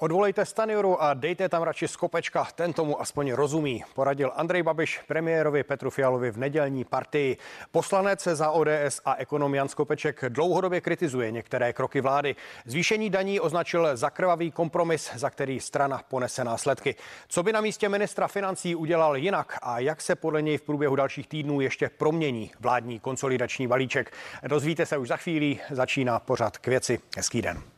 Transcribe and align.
Odvolejte 0.00 0.46
Stanjuru 0.46 1.02
a 1.02 1.14
dejte 1.14 1.48
tam 1.48 1.62
radši 1.62 1.88
Skopečka, 1.88 2.46
ten 2.54 2.72
tomu 2.72 3.00
aspoň 3.00 3.32
rozumí, 3.32 3.84
poradil 3.94 4.32
Andrej 4.34 4.62
Babiš 4.62 5.00
premiérovi 5.06 5.64
Petru 5.64 5.90
Fialovi 5.90 6.30
v 6.30 6.36
nedělní 6.36 6.84
partii. 6.84 7.36
Poslanec 7.70 8.24
za 8.24 8.50
ODS 8.50 9.00
a 9.04 9.14
ekonom 9.14 9.54
Jan 9.54 9.68
Skopeček 9.68 10.24
dlouhodobě 10.28 10.80
kritizuje 10.80 11.30
některé 11.30 11.72
kroky 11.72 12.00
vlády. 12.00 12.36
Zvýšení 12.64 13.10
daní 13.10 13.40
označil 13.40 13.96
za 13.96 14.10
krvavý 14.10 14.50
kompromis, 14.50 15.10
za 15.14 15.30
který 15.30 15.60
strana 15.60 16.00
ponese 16.08 16.44
následky. 16.44 16.94
Co 17.28 17.42
by 17.42 17.52
na 17.52 17.60
místě 17.60 17.88
ministra 17.88 18.28
financí 18.28 18.74
udělal 18.74 19.16
jinak 19.16 19.58
a 19.62 19.78
jak 19.78 20.00
se 20.00 20.14
podle 20.14 20.42
něj 20.42 20.58
v 20.58 20.62
průběhu 20.62 20.96
dalších 20.96 21.28
týdnů 21.28 21.60
ještě 21.60 21.90
promění 21.98 22.50
vládní 22.60 23.00
konsolidační 23.00 23.66
balíček? 23.66 24.12
Dozvíte 24.46 24.86
se 24.86 24.96
už 24.96 25.08
za 25.08 25.16
chvíli, 25.16 25.58
začíná 25.70 26.20
pořad 26.20 26.58
k 26.58 26.66
věci. 26.66 26.98
Hezký 27.16 27.42
den. 27.42 27.77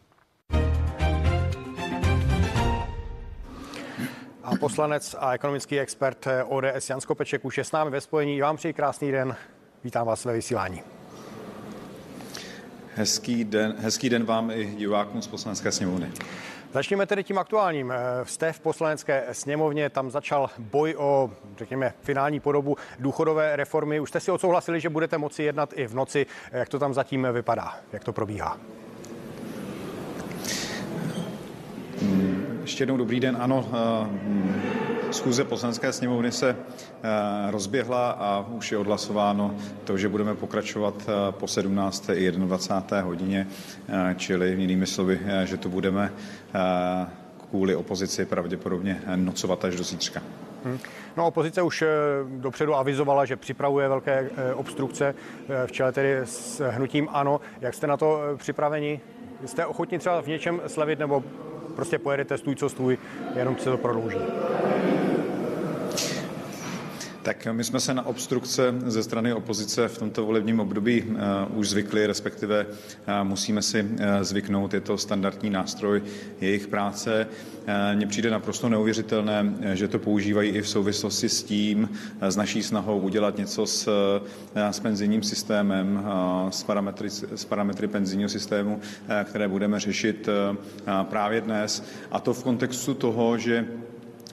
A 4.50 4.56
poslanec 4.56 5.16
a 5.18 5.34
ekonomický 5.34 5.80
expert 5.80 6.26
ODS 6.44 6.90
Jan 6.90 7.00
Skopeček 7.00 7.44
už 7.44 7.58
je 7.58 7.64
s 7.64 7.72
námi 7.72 7.90
ve 7.90 8.00
spojení. 8.00 8.40
Vám 8.40 8.56
přeji 8.56 8.74
krásný 8.74 9.12
den. 9.12 9.36
Vítám 9.84 10.06
vás 10.06 10.24
ve 10.24 10.32
vysílání. 10.32 10.82
Hezký 12.94 13.44
den, 13.44 13.74
hezký 13.78 14.08
den 14.10 14.24
vám 14.24 14.50
i 14.50 14.66
divákům 14.66 15.22
z 15.22 15.26
poslanecké 15.26 15.72
sněmovny. 15.72 16.12
Začněme 16.72 17.06
tedy 17.06 17.24
tím 17.24 17.38
aktuálním. 17.38 17.92
Jste 18.24 18.52
v 18.52 18.60
poslanecké 18.60 19.26
sněmovně, 19.32 19.90
tam 19.90 20.10
začal 20.10 20.50
boj 20.58 20.94
o, 20.98 21.30
řekněme, 21.58 21.92
finální 22.02 22.40
podobu 22.40 22.76
důchodové 22.98 23.56
reformy. 23.56 24.00
Už 24.00 24.08
jste 24.08 24.20
si 24.20 24.30
odsouhlasili, 24.30 24.80
že 24.80 24.88
budete 24.88 25.18
moci 25.18 25.42
jednat 25.42 25.72
i 25.76 25.86
v 25.86 25.94
noci. 25.94 26.26
Jak 26.52 26.68
to 26.68 26.78
tam 26.78 26.94
zatím 26.94 27.28
vypadá? 27.32 27.76
Jak 27.92 28.04
to 28.04 28.12
probíhá? 28.12 28.56
Ještě 32.70 32.82
jednou 32.82 32.96
dobrý 32.96 33.20
den. 33.20 33.36
Ano, 33.40 33.68
eh, 33.72 35.12
schůze 35.12 35.44
poslanské 35.44 35.92
sněmovny 35.92 36.32
se 36.32 36.50
eh, 36.50 37.50
rozběhla 37.50 38.10
a 38.10 38.46
už 38.48 38.72
je 38.72 38.78
odhlasováno 38.78 39.54
to, 39.84 39.98
že 39.98 40.08
budeme 40.08 40.34
pokračovat 40.34 40.94
eh, 41.02 41.32
po 41.32 41.48
17. 41.48 42.10
i 42.14 42.32
21. 42.32 43.00
hodině, 43.00 43.46
čili 44.16 44.50
jinými 44.50 44.86
slovy, 44.86 45.20
že 45.44 45.56
to 45.56 45.68
budeme 45.68 46.12
kvůli 47.50 47.74
opozici 47.74 48.24
pravděpodobně 48.24 49.02
nocovat 49.16 49.64
až 49.64 49.76
do 49.76 49.84
zítřka. 49.84 50.22
Hmm. 50.64 50.78
No 51.16 51.26
opozice 51.26 51.62
už 51.62 51.84
dopředu 52.26 52.74
avizovala, 52.74 53.24
že 53.24 53.36
připravuje 53.36 53.88
velké 53.88 54.30
obstrukce 54.54 55.14
v 55.66 55.72
čele 55.72 55.92
tedy 55.92 56.16
s 56.24 56.70
hnutím 56.70 57.08
ANO. 57.10 57.40
Jak 57.60 57.74
jste 57.74 57.86
na 57.86 57.96
to 57.96 58.20
připraveni? 58.36 59.00
Jste 59.44 59.66
ochotni 59.66 59.98
třeba 59.98 60.22
v 60.22 60.26
něčem 60.26 60.60
slevit 60.66 60.98
nebo 60.98 61.24
prostě 61.80 61.98
pojedete 61.98 62.38
stůj 62.38 62.56
co 62.56 62.68
stůj, 62.68 62.98
jenom 63.36 63.56
se 63.56 63.70
to 63.70 63.76
prodlouží. 63.76 64.18
Tak 67.22 67.46
my 67.52 67.64
jsme 67.64 67.80
se 67.80 67.94
na 67.94 68.06
obstrukce 68.06 68.74
ze 68.86 69.02
strany 69.02 69.32
opozice 69.32 69.88
v 69.88 69.98
tomto 69.98 70.26
volebním 70.26 70.60
období 70.60 71.02
uh, 71.02 71.16
už 71.58 71.68
zvykli, 71.68 72.06
respektive 72.06 72.66
uh, 72.66 73.28
musíme 73.28 73.62
si 73.62 73.82
uh, 73.82 73.98
zvyknout, 74.22 74.74
je 74.74 74.80
to 74.80 74.98
standardní 74.98 75.50
nástroj 75.50 76.02
jejich 76.40 76.66
práce. 76.66 77.26
Mně 77.94 78.06
přijde 78.06 78.30
naprosto 78.30 78.68
neuvěřitelné, 78.68 79.54
že 79.74 79.88
to 79.88 79.98
používají 79.98 80.50
i 80.50 80.62
v 80.62 80.68
souvislosti 80.68 81.28
s 81.28 81.42
tím, 81.42 81.88
s 82.20 82.36
naší 82.36 82.62
snahou 82.62 82.98
udělat 82.98 83.36
něco 83.36 83.66
s, 83.66 83.88
s 84.54 84.80
penzijním 84.80 85.22
systémem, 85.22 86.04
s 86.50 86.62
parametry, 86.62 87.10
s 87.10 87.44
parametry 87.44 87.88
penzijního 87.88 88.28
systému, 88.28 88.80
které 89.24 89.48
budeme 89.48 89.80
řešit 89.80 90.28
právě 91.02 91.40
dnes. 91.40 91.84
A 92.10 92.20
to 92.20 92.34
v 92.34 92.42
kontextu 92.42 92.94
toho, 92.94 93.38
že 93.38 93.66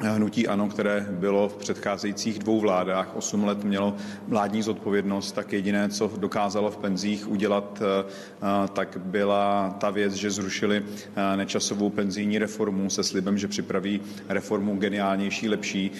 hnutí 0.01 0.47
ANO, 0.47 0.67
které 0.67 1.05
bylo 1.09 1.49
v 1.49 1.55
předcházejících 1.55 2.39
dvou 2.39 2.59
vládách, 2.59 3.15
8 3.15 3.43
let 3.43 3.63
mělo 3.63 3.95
vládní 4.27 4.61
zodpovědnost, 4.61 5.31
tak 5.31 5.53
jediné, 5.53 5.89
co 5.89 6.11
dokázalo 6.17 6.71
v 6.71 6.77
penzích 6.77 7.27
udělat, 7.27 7.81
eh, 7.81 8.05
eh, 8.41 8.67
tak 8.73 8.97
byla 9.03 9.75
ta 9.79 9.89
věc, 9.89 10.13
že 10.13 10.31
zrušili 10.31 10.83
eh, 11.15 11.37
nečasovou 11.37 11.89
penzijní 11.89 12.37
reformu 12.39 12.89
se 12.89 13.03
slibem, 13.03 13.37
že 13.37 13.47
připraví 13.47 14.01
reformu 14.29 14.75
geniálnější, 14.77 15.49
lepší. 15.49 15.91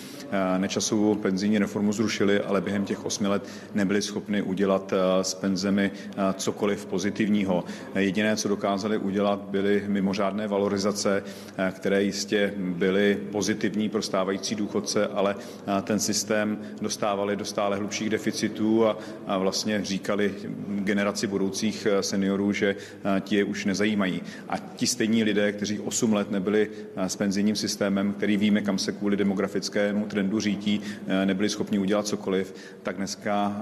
Nečasovou 0.57 1.15
penzijní 1.15 1.57
reformu 1.57 1.93
zrušili, 1.93 2.39
ale 2.41 2.61
během 2.61 2.85
těch 2.85 3.05
osmi 3.05 3.27
let 3.27 3.49
nebyli 3.75 4.01
schopni 4.01 4.41
udělat 4.41 4.93
s 5.21 5.33
penzemi 5.33 5.91
cokoliv 6.35 6.85
pozitivního. 6.85 7.63
Jediné, 7.95 8.35
co 8.35 8.47
dokázali 8.47 8.97
udělat, 8.97 9.39
byly 9.39 9.83
mimořádné 9.87 10.47
valorizace, 10.47 11.23
které 11.71 12.03
jistě 12.03 12.53
byly 12.57 13.17
pozitivní 13.31 13.86
pro 13.89 14.01
stávající 14.01 14.55
důchodce, 14.55 15.07
ale 15.07 15.35
ten 15.83 15.99
systém 15.99 16.57
dostávali 16.81 17.35
do 17.35 17.45
stále 17.45 17.77
hlubších 17.77 18.09
deficitů 18.09 18.87
a, 18.87 18.97
a 19.27 19.37
vlastně 19.37 19.83
říkali 19.83 20.33
generaci 20.67 21.27
budoucích 21.27 21.85
e, 21.85 22.03
seniorů, 22.03 22.51
že 22.51 22.75
ti 23.21 23.35
je 23.35 23.43
už 23.43 23.65
nezajímají. 23.65 24.21
A 24.49 24.57
ti 24.57 24.87
stejní 24.87 25.23
lidé, 25.23 25.51
kteří 25.51 25.79
8 25.79 26.13
let 26.13 26.31
nebyli 26.31 26.69
s 26.97 27.15
penzijním 27.15 27.55
systémem, 27.55 28.13
který 28.13 28.37
víme, 28.37 28.61
kam 28.61 28.77
se 28.77 28.91
kvůli 28.91 29.17
demografickému 29.17 30.05
trendu 30.05 30.39
řítí, 30.39 30.81
e, 31.07 31.25
nebyli 31.25 31.49
schopni 31.49 31.79
udělat 31.79 32.07
cokoliv, 32.07 32.53
tak 32.83 32.97
dneska 32.97 33.61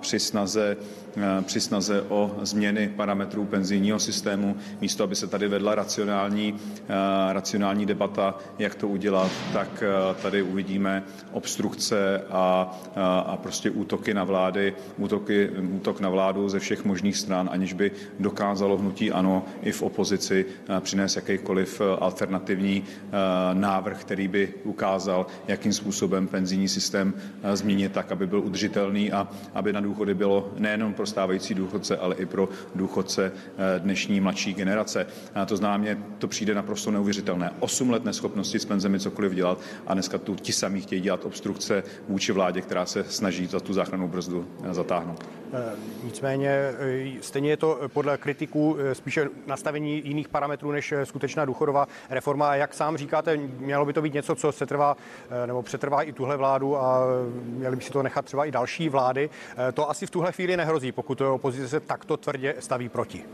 při 0.00 0.18
snaze, 0.18 0.76
e, 1.16 1.42
při 1.42 1.60
snaze 1.60 2.02
o 2.02 2.36
změny 2.42 2.92
parametrů 2.96 3.44
penzijního 3.44 3.98
systému, 3.98 4.56
místo 4.80 5.04
aby 5.04 5.16
se 5.16 5.26
tady 5.26 5.48
vedla 5.48 5.74
racionální, 5.74 6.54
racionální 7.32 7.86
debata, 7.86 8.38
jak 8.58 8.74
to 8.74 8.88
udělat, 8.88 9.30
tak 9.52 9.61
tak 9.62 9.82
eh, 9.82 10.14
tady 10.22 10.42
uvidíme 10.42 11.02
obstrukce 11.32 12.22
a, 12.30 12.70
a, 12.96 13.18
a 13.18 13.36
prostě 13.36 13.70
útoky 13.70 14.14
na 14.14 14.24
vlády, 14.24 14.74
útoky, 14.96 15.48
útok 15.70 16.00
na 16.00 16.08
vládu 16.08 16.48
ze 16.48 16.58
všech 16.58 16.84
možných 16.84 17.16
stran, 17.16 17.48
aniž 17.52 17.72
by 17.72 17.90
dokázalo 18.18 18.76
hnutí 18.78 19.12
ANO 19.12 19.44
i 19.62 19.72
v 19.72 19.82
opozici 19.82 20.46
eh, 20.68 20.80
přinést 20.80 21.16
jakýkoliv 21.16 21.80
eh, 21.80 21.84
alternativní 22.00 22.84
návrh, 23.52 24.00
který 24.00 24.28
by 24.28 24.54
ukázal, 24.64 25.26
jakým 25.48 25.72
způsobem 25.72 26.26
penzijní 26.26 26.68
systém 26.68 27.14
změnit 27.54 27.92
tak, 27.92 28.12
aby 28.12 28.26
byl 28.26 28.40
udržitelný 28.40 29.12
a 29.12 29.28
aby 29.54 29.72
na 29.72 29.80
důchody 29.80 30.14
bylo 30.14 30.52
nejenom 30.58 30.94
pro 30.94 31.06
stávající 31.06 31.54
důchodce, 31.54 31.96
ale 31.96 32.14
i 32.14 32.26
pro 32.26 32.48
důchodce 32.74 33.32
dnešní 33.78 34.20
mladší 34.20 34.54
generace. 34.54 35.06
A 35.34 35.44
to 35.46 35.56
znamená, 35.56 36.00
to 36.18 36.28
přijde 36.28 36.54
naprosto 36.54 36.90
neuvěřitelné. 36.90 37.50
Osm 37.60 37.90
let 37.90 38.04
neschopnosti 38.04 38.58
s 38.58 38.64
penzemi 38.64 39.00
cokoliv 39.00 39.32
dělat 39.34 39.51
dělat 39.54 39.82
a 39.86 39.94
dneska 39.94 40.18
tu 40.18 40.34
ti 40.34 40.52
sami 40.52 40.80
chtějí 40.80 41.00
dělat 41.00 41.24
obstrukce 41.24 41.82
vůči 42.08 42.32
vládě, 42.32 42.60
která 42.60 42.86
se 42.86 43.04
snaží 43.04 43.46
za 43.46 43.60
tu 43.60 43.72
záchrannou 43.72 44.08
brzdu 44.08 44.46
eh, 44.64 44.74
zatáhnout. 44.74 45.26
Eh, 45.52 45.76
nicméně 46.04 46.50
eh, 46.50 47.22
stejně 47.22 47.50
je 47.50 47.56
to 47.56 47.80
podle 47.92 48.18
kritiků 48.18 48.76
spíše 48.92 49.28
nastavení 49.46 50.02
jiných 50.04 50.28
parametrů 50.28 50.72
než 50.72 50.94
skutečná 51.04 51.44
důchodová 51.44 51.86
reforma. 52.10 52.50
A 52.50 52.54
jak 52.54 52.74
sám 52.74 52.96
říkáte, 52.96 53.36
mělo 53.36 53.86
by 53.86 53.92
to 53.92 54.02
být 54.02 54.14
něco, 54.14 54.34
co 54.34 54.52
se 54.52 54.66
trvá 54.66 54.96
nebo 55.46 55.62
přetrvá 55.62 56.02
i 56.02 56.12
tuhle 56.12 56.36
vládu 56.36 56.76
a 56.76 57.00
měli 57.44 57.76
by 57.76 57.82
si 57.82 57.90
to 57.90 58.02
nechat 58.02 58.24
třeba 58.24 58.44
i 58.44 58.50
další 58.50 58.88
vlády. 58.88 59.30
To 59.74 59.90
asi 59.90 60.06
v 60.06 60.10
tuhle 60.10 60.32
chvíli 60.32 60.56
nehrozí, 60.56 60.92
pokud 60.92 61.20
opozice 61.20 61.68
se 61.68 61.80
takto 61.80 62.16
tvrdě 62.16 62.54
staví 62.58 62.88
proti. 62.88 63.24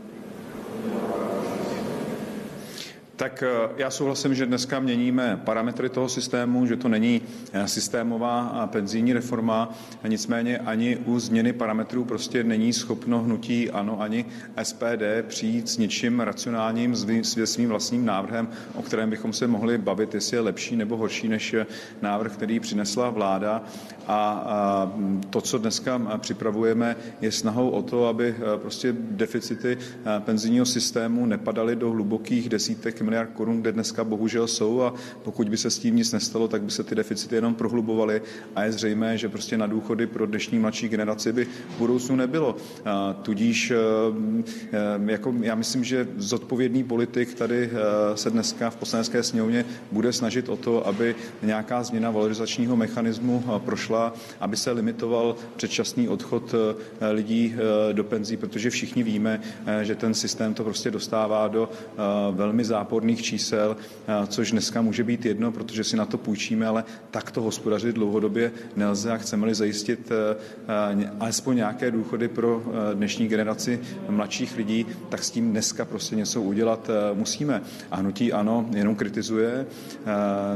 Tak 3.19 3.43
eh, 3.43 3.69
já 3.77 3.89
souhlasím, 3.89 4.35
že 4.35 4.45
dneska 4.45 4.79
měníme 4.79 5.41
parametry 5.43 5.89
toho 5.89 6.09
systému, 6.09 6.65
že 6.65 6.75
to 6.75 6.87
není 6.87 7.21
eh, 7.53 7.67
systémová 7.67 8.67
penzijní 8.71 9.13
reforma, 9.13 9.75
nicméně 10.07 10.57
ani 10.57 10.97
u 10.97 11.19
změny 11.19 11.53
parametrů 11.53 12.05
prostě 12.05 12.43
není 12.43 12.73
schopno 12.73 13.19
hnutí 13.23 13.69
ano 13.71 14.01
ani 14.01 14.25
SPD 14.63 15.03
přijít 15.27 15.69
s 15.69 15.77
něčím 15.77 16.19
racionálním, 16.19 16.95
svým 17.23 17.69
vlastním 17.69 18.05
návrhem, 18.05 18.47
o 18.75 18.81
kterém 18.81 19.09
bychom 19.09 19.33
se 19.33 19.47
mohli 19.47 19.77
bavit, 19.77 20.13
jestli 20.13 20.37
je 20.37 20.41
lepší 20.41 20.75
nebo 20.75 20.97
horší 20.97 21.27
než 21.27 21.53
eh, 21.53 21.65
návrh, 22.01 22.33
který 22.33 22.59
přinesla 22.59 23.09
vláda. 23.09 23.63
A 24.07 24.91
to, 25.29 25.41
co 25.41 25.57
dneska 25.57 26.01
připravujeme, 26.17 26.95
je 27.21 27.31
snahou 27.31 27.69
o 27.69 27.81
to, 27.81 28.07
aby 28.07 28.35
prostě 28.55 28.95
deficity 28.99 29.77
penzijního 30.19 30.65
systému 30.65 31.25
nepadaly 31.25 31.75
do 31.75 31.89
hlubokých 31.91 32.49
desítek 32.49 33.01
miliard 33.09 33.29
korun, 33.33 33.61
kde 33.61 33.71
dneska 33.71 34.03
bohužel 34.03 34.47
jsou 34.47 34.81
a 34.81 34.93
pokud 35.23 35.49
by 35.49 35.57
se 35.57 35.69
s 35.69 35.79
tím 35.79 35.95
nic 35.95 36.11
nestalo, 36.11 36.47
tak 36.47 36.61
by 36.61 36.71
se 36.71 36.83
ty 36.83 36.95
deficity 36.95 37.35
jenom 37.35 37.55
prohlubovaly 37.55 38.21
a 38.55 38.63
je 38.63 38.71
zřejmé, 38.71 39.17
že 39.17 39.29
prostě 39.29 39.57
na 39.57 39.67
důchody 39.67 40.07
pro 40.07 40.25
dnešní 40.25 40.59
mladší 40.59 40.89
generaci 40.89 41.33
by 41.33 41.45
v 41.45 41.77
budoucnu 41.77 42.15
nebylo. 42.15 42.55
Tudíž 43.21 43.71
e, 43.71 43.75
e, 44.71 45.11
jako 45.11 45.33
já 45.41 45.55
myslím, 45.55 45.83
že 45.83 46.07
zodpovědný 46.17 46.83
politik 46.83 47.33
tady 47.33 47.69
e, 47.73 48.17
se 48.17 48.29
dneska 48.29 48.69
v 48.69 48.75
poslanecké 48.75 49.23
sněmovně 49.23 49.65
bude 49.91 50.13
snažit 50.13 50.49
o 50.49 50.57
to, 50.57 50.87
aby 50.87 51.15
nějaká 51.43 51.83
změna 51.83 52.11
valorizačního 52.11 52.75
mechanismu 52.75 53.43
prošla, 53.65 54.13
aby 54.39 54.57
se 54.57 54.71
limitoval 54.71 55.35
předčasný 55.55 56.09
odchod 56.09 56.55
lidí 57.11 57.55
do 57.91 58.03
penzí, 58.03 58.37
protože 58.37 58.69
všichni 58.69 59.03
víme, 59.03 59.41
že 59.81 59.95
ten 59.95 60.13
systém 60.13 60.53
to 60.53 60.63
prostě 60.63 60.91
dostává 60.91 61.47
do 61.47 61.69
velmi 62.31 62.65
záporných 62.65 62.98
náborných 62.99 63.21
čísel, 63.21 63.77
což 64.27 64.51
dneska 64.51 64.81
může 64.81 65.03
být 65.03 65.25
jedno, 65.25 65.51
protože 65.51 65.83
si 65.83 65.95
na 65.95 66.05
to 66.05 66.17
půjčíme, 66.17 66.67
ale 66.67 66.83
takto 67.11 67.41
hospodařit 67.41 67.95
dlouhodobě 67.95 68.51
nelze 68.75 69.11
a 69.11 69.17
chceme-li 69.17 69.55
zajistit 69.55 70.11
alespoň 71.19 71.55
nějaké 71.55 71.91
důchody 71.91 72.27
pro 72.27 72.63
dnešní 72.93 73.27
generaci 73.27 73.79
mladších 74.09 74.57
lidí, 74.57 74.85
tak 75.09 75.23
s 75.23 75.31
tím 75.31 75.51
dneska 75.51 75.85
prostě 75.85 76.15
něco 76.15 76.41
udělat 76.41 76.89
musíme. 77.13 77.61
A 77.91 77.95
hnutí 77.95 78.33
ano, 78.33 78.67
jenom 78.75 78.95
kritizuje, 78.95 79.65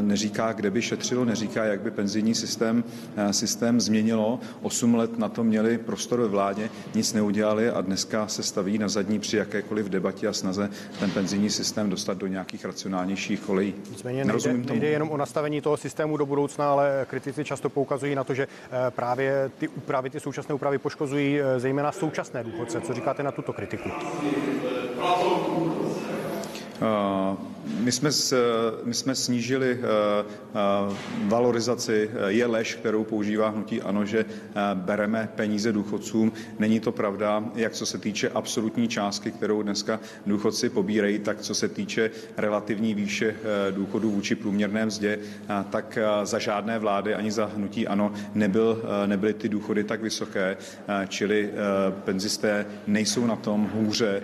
neříká, 0.01 0.53
kde 0.53 0.71
by 0.71 0.81
šetřilo, 0.81 1.25
neříká, 1.25 1.63
jak 1.63 1.81
by 1.81 1.91
penzijní 1.91 2.35
systém, 2.35 2.83
systém 3.31 3.81
změnilo. 3.81 4.39
Osm 4.61 4.95
let 4.95 5.19
na 5.19 5.29
to 5.29 5.43
měli 5.43 5.77
prostor 5.77 6.21
ve 6.21 6.27
vládě, 6.27 6.69
nic 6.95 7.13
neudělali 7.13 7.69
a 7.69 7.81
dneska 7.81 8.27
se 8.27 8.43
staví 8.43 8.77
na 8.77 8.89
zadní 8.89 9.19
při 9.19 9.37
jakékoliv 9.37 9.89
debatě 9.89 10.27
a 10.27 10.33
snaze 10.33 10.69
ten 10.99 11.11
penzijní 11.11 11.49
systém 11.49 11.89
dostat 11.89 12.17
do 12.17 12.27
nějakých 12.33 12.65
racionálnějších 12.65 13.39
kolejí. 13.39 13.74
Nicméně 13.89 14.25
nejde, 14.25 14.53
nejde 14.53 14.88
jenom 14.88 15.09
o 15.09 15.18
nastavení 15.18 15.62
toho 15.62 15.77
systému 15.77 16.18
do 16.18 16.25
budoucna, 16.25 16.71
ale 16.71 17.06
kritici 17.09 17.45
často 17.45 17.69
poukazují 17.69 18.15
na 18.15 18.24
to, 18.24 18.33
že 18.33 18.47
eh, 18.47 18.91
právě 18.91 19.51
ty 19.57 19.68
úpravy, 19.68 20.09
ty 20.09 20.19
současné 20.19 20.56
úpravy 20.56 20.77
poškozují 20.77 21.39
eh, 21.39 21.59
zejména 21.59 21.91
současné 21.91 22.44
důchodce. 22.44 22.81
Co 22.81 22.94
říkáte 22.94 23.24
na 23.24 23.31
tuto 23.31 23.53
kritiku? 23.53 23.89
Uh, 26.81 27.52
my 27.80 27.92
jsme, 27.92 28.10
my 28.83 28.94
jsme 28.94 29.15
snížili 29.15 29.80
uh, 29.80 29.81
uh, 30.89 30.95
valorizaci. 31.27 32.10
Je 32.27 32.45
lež, 32.45 32.75
kterou 32.75 33.04
používá 33.04 33.50
hnutí 33.50 33.81
ANO, 33.81 34.06
že 34.06 34.25
bereme 34.74 35.30
peníze 35.36 35.71
důchodcům. 35.71 36.31
Není 36.60 36.80
to 36.80 36.92
pravda, 36.92 37.44
jak 37.56 37.74
co 37.74 37.86
se 37.86 37.98
týče 37.98 38.30
absolutní 38.30 38.88
částky, 38.88 39.31
kterou 39.31 39.62
dneska 39.62 40.00
důchodci 40.25 40.69
pobírají, 40.69 41.19
tak 41.19 41.42
co 41.42 41.56
se 41.56 41.68
týče 41.68 42.12
relativní 42.38 42.94
výše 42.94 43.36
důchodů 43.71 44.12
vůči 44.12 44.36
průměrné 44.36 44.86
mzdě, 44.86 45.19
tak 45.69 45.98
za 46.24 46.39
žádné 46.39 46.80
vlády 46.80 47.15
ani 47.15 47.31
za 47.31 47.45
hnutí 47.56 47.88
ANO 47.88 48.13
nebyl, 48.33 48.83
nebyly 49.06 49.33
ty 49.33 49.50
důchody 49.50 49.83
tak 49.83 50.01
vysoké, 50.01 50.57
čili 51.07 51.50
penzisté 52.04 52.65
nejsou 52.88 53.25
na 53.25 53.36
tom 53.36 53.69
hůře 53.74 54.21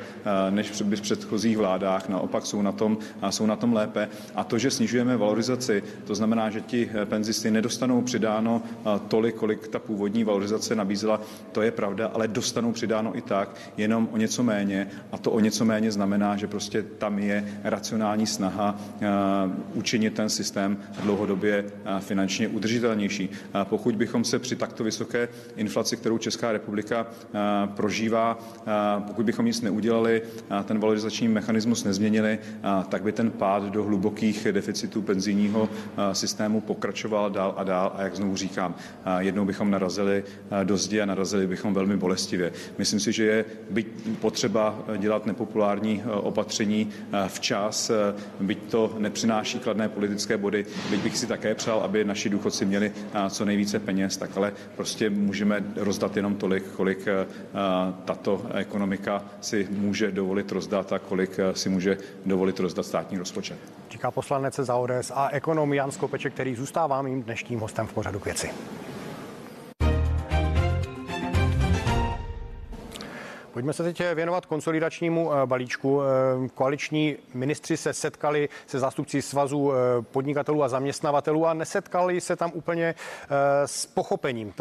než 0.49 0.71
v 0.71 1.01
předchozích 1.01 1.57
vládách. 1.57 2.09
Naopak 2.09 2.45
jsou 2.45 2.61
na 2.61 2.71
tom, 2.71 2.97
jsou 3.31 3.45
na 3.45 3.55
tom 3.55 3.73
lépe. 3.73 4.09
A 4.35 4.43
to, 4.43 4.57
že 4.57 4.71
snižujeme 4.71 5.17
valorizaci, 5.17 5.83
to 6.05 6.15
znamená, 6.15 6.49
že 6.49 6.61
ti 6.61 6.89
eh, 6.93 7.05
penzisty 7.05 7.51
nedostanou 7.51 8.01
přidáno 8.01 8.61
eh, 8.65 8.99
tolik, 9.07 9.35
kolik 9.35 9.67
ta 9.67 9.79
původní 9.79 10.23
valorizace 10.23 10.75
nabízela, 10.75 11.21
to 11.51 11.61
je 11.61 11.71
pravda, 11.71 12.11
ale 12.13 12.27
dostanou 12.27 12.71
přidáno 12.71 13.17
i 13.17 13.21
tak, 13.21 13.55
jenom 13.77 14.09
o 14.11 14.17
něco 14.17 14.43
méně. 14.43 14.87
A 15.11 15.17
to 15.17 15.31
o 15.31 15.39
něco 15.39 15.65
méně 15.65 15.91
znamená, 15.91 16.37
že 16.37 16.47
prostě 16.47 16.83
tam 16.83 17.19
je 17.19 17.59
racionální 17.63 18.27
snaha 18.27 18.75
eh, 19.01 19.07
učinit 19.73 20.13
ten 20.13 20.29
systém 20.29 20.77
dlouhodobě 21.03 21.65
finančně 21.99 22.47
udržitelnější. 22.47 23.29
Pokud 23.63 23.95
bychom 23.95 24.23
se 24.23 24.39
při 24.39 24.55
takto 24.55 24.83
vysoké 24.83 25.27
inflaci, 25.55 25.97
kterou 25.97 26.17
Česká 26.17 26.51
republika 26.51 27.07
prožívá, 27.75 28.39
pokud 29.07 29.25
bychom 29.25 29.45
nic 29.45 29.61
neudělali, 29.61 30.21
ten 30.65 30.79
valorizační 30.79 31.27
mechanismus 31.27 31.83
nezměnili, 31.83 32.39
tak 32.89 33.03
by 33.03 33.11
ten 33.19 33.31
pád 33.31 33.63
do 33.63 33.83
hlubokých 33.83 34.47
deficitů 34.51 35.01
penzijního 35.01 35.69
systému 36.13 36.61
pokračoval 36.61 37.29
dál 37.29 37.53
a 37.57 37.63
dál. 37.63 37.91
A 37.95 38.03
jak 38.03 38.15
znovu 38.15 38.35
říkám, 38.35 38.75
jednou 39.19 39.45
bychom 39.45 39.71
narazili 39.71 40.23
do 40.63 40.77
zdi 40.77 41.01
a 41.01 41.05
narazili 41.05 41.47
bychom 41.47 41.73
velmi 41.73 41.97
bolestivě. 41.97 42.51
Myslím 42.77 42.99
si, 42.99 43.11
že 43.11 43.23
je 43.23 43.45
byť 43.69 43.87
potřeba 44.21 44.79
dělat 44.97 45.25
nepopulární 45.25 46.03
opatření 46.07 46.89
včas, 47.27 47.91
byť 48.39 48.59
to 48.71 48.95
nepřináší 48.99 49.59
kladné 49.59 49.89
politické 49.89 50.37
body, 50.37 50.65
byť 50.89 50.99
bych 51.03 51.17
si 51.17 51.27
také 51.27 51.55
přál, 51.55 51.79
aby 51.79 52.05
naši 52.05 52.29
důchodci 52.29 52.65
měli 52.65 52.91
co 53.29 53.45
nejvíce 53.45 53.79
peněz, 53.79 54.17
tak 54.17 54.37
ale 54.37 54.53
prostě 54.75 55.09
můžeme 55.09 55.63
rozdat 55.75 56.15
jenom 56.15 56.35
tolik, 56.35 56.63
kolik 56.75 57.05
tato 58.05 58.45
ekonomika 58.53 59.23
si 59.41 59.67
může 59.71 60.11
dovolit 60.11 60.51
rozdat 60.51 60.93
a 60.93 60.99
kolik 60.99 61.39
si 61.53 61.69
může 61.69 61.97
dovolit 62.25 62.59
rozdat 62.59 62.85
státní 63.09 63.17
rozpočet. 63.19 63.57
Říká 63.89 64.11
poslanec 64.11 64.55
za 64.55 64.75
ODS 64.75 65.11
a 65.15 65.29
ekonom 65.29 65.73
Jan 65.73 65.91
Skopeček, 65.91 66.33
který 66.33 66.55
zůstává 66.55 67.01
mým 67.01 67.23
dnešním 67.23 67.59
hostem 67.59 67.87
v 67.87 67.93
pořadu 67.93 68.19
k 68.19 68.25
věci. 68.25 68.49
Pojďme 73.53 73.73
se 73.73 73.83
teď 73.83 74.01
věnovat 74.13 74.45
konsolidačnímu 74.45 75.33
eh, 75.33 75.45
balíčku. 75.45 76.01
Eh, 76.01 76.49
koaliční 76.53 77.17
ministři 77.33 77.77
se 77.77 77.93
setkali 77.93 78.49
se 78.67 78.79
zástupci 78.79 79.21
svazů 79.21 79.71
eh, 79.73 80.01
podnikatelů 80.01 80.63
a 80.63 80.69
zaměstnavatelů 80.69 81.47
a 81.47 81.53
nesetkali 81.53 82.21
se 82.21 82.35
tam 82.35 82.51
úplně 82.53 82.95
s 83.65 83.85
pochopením. 83.85 84.53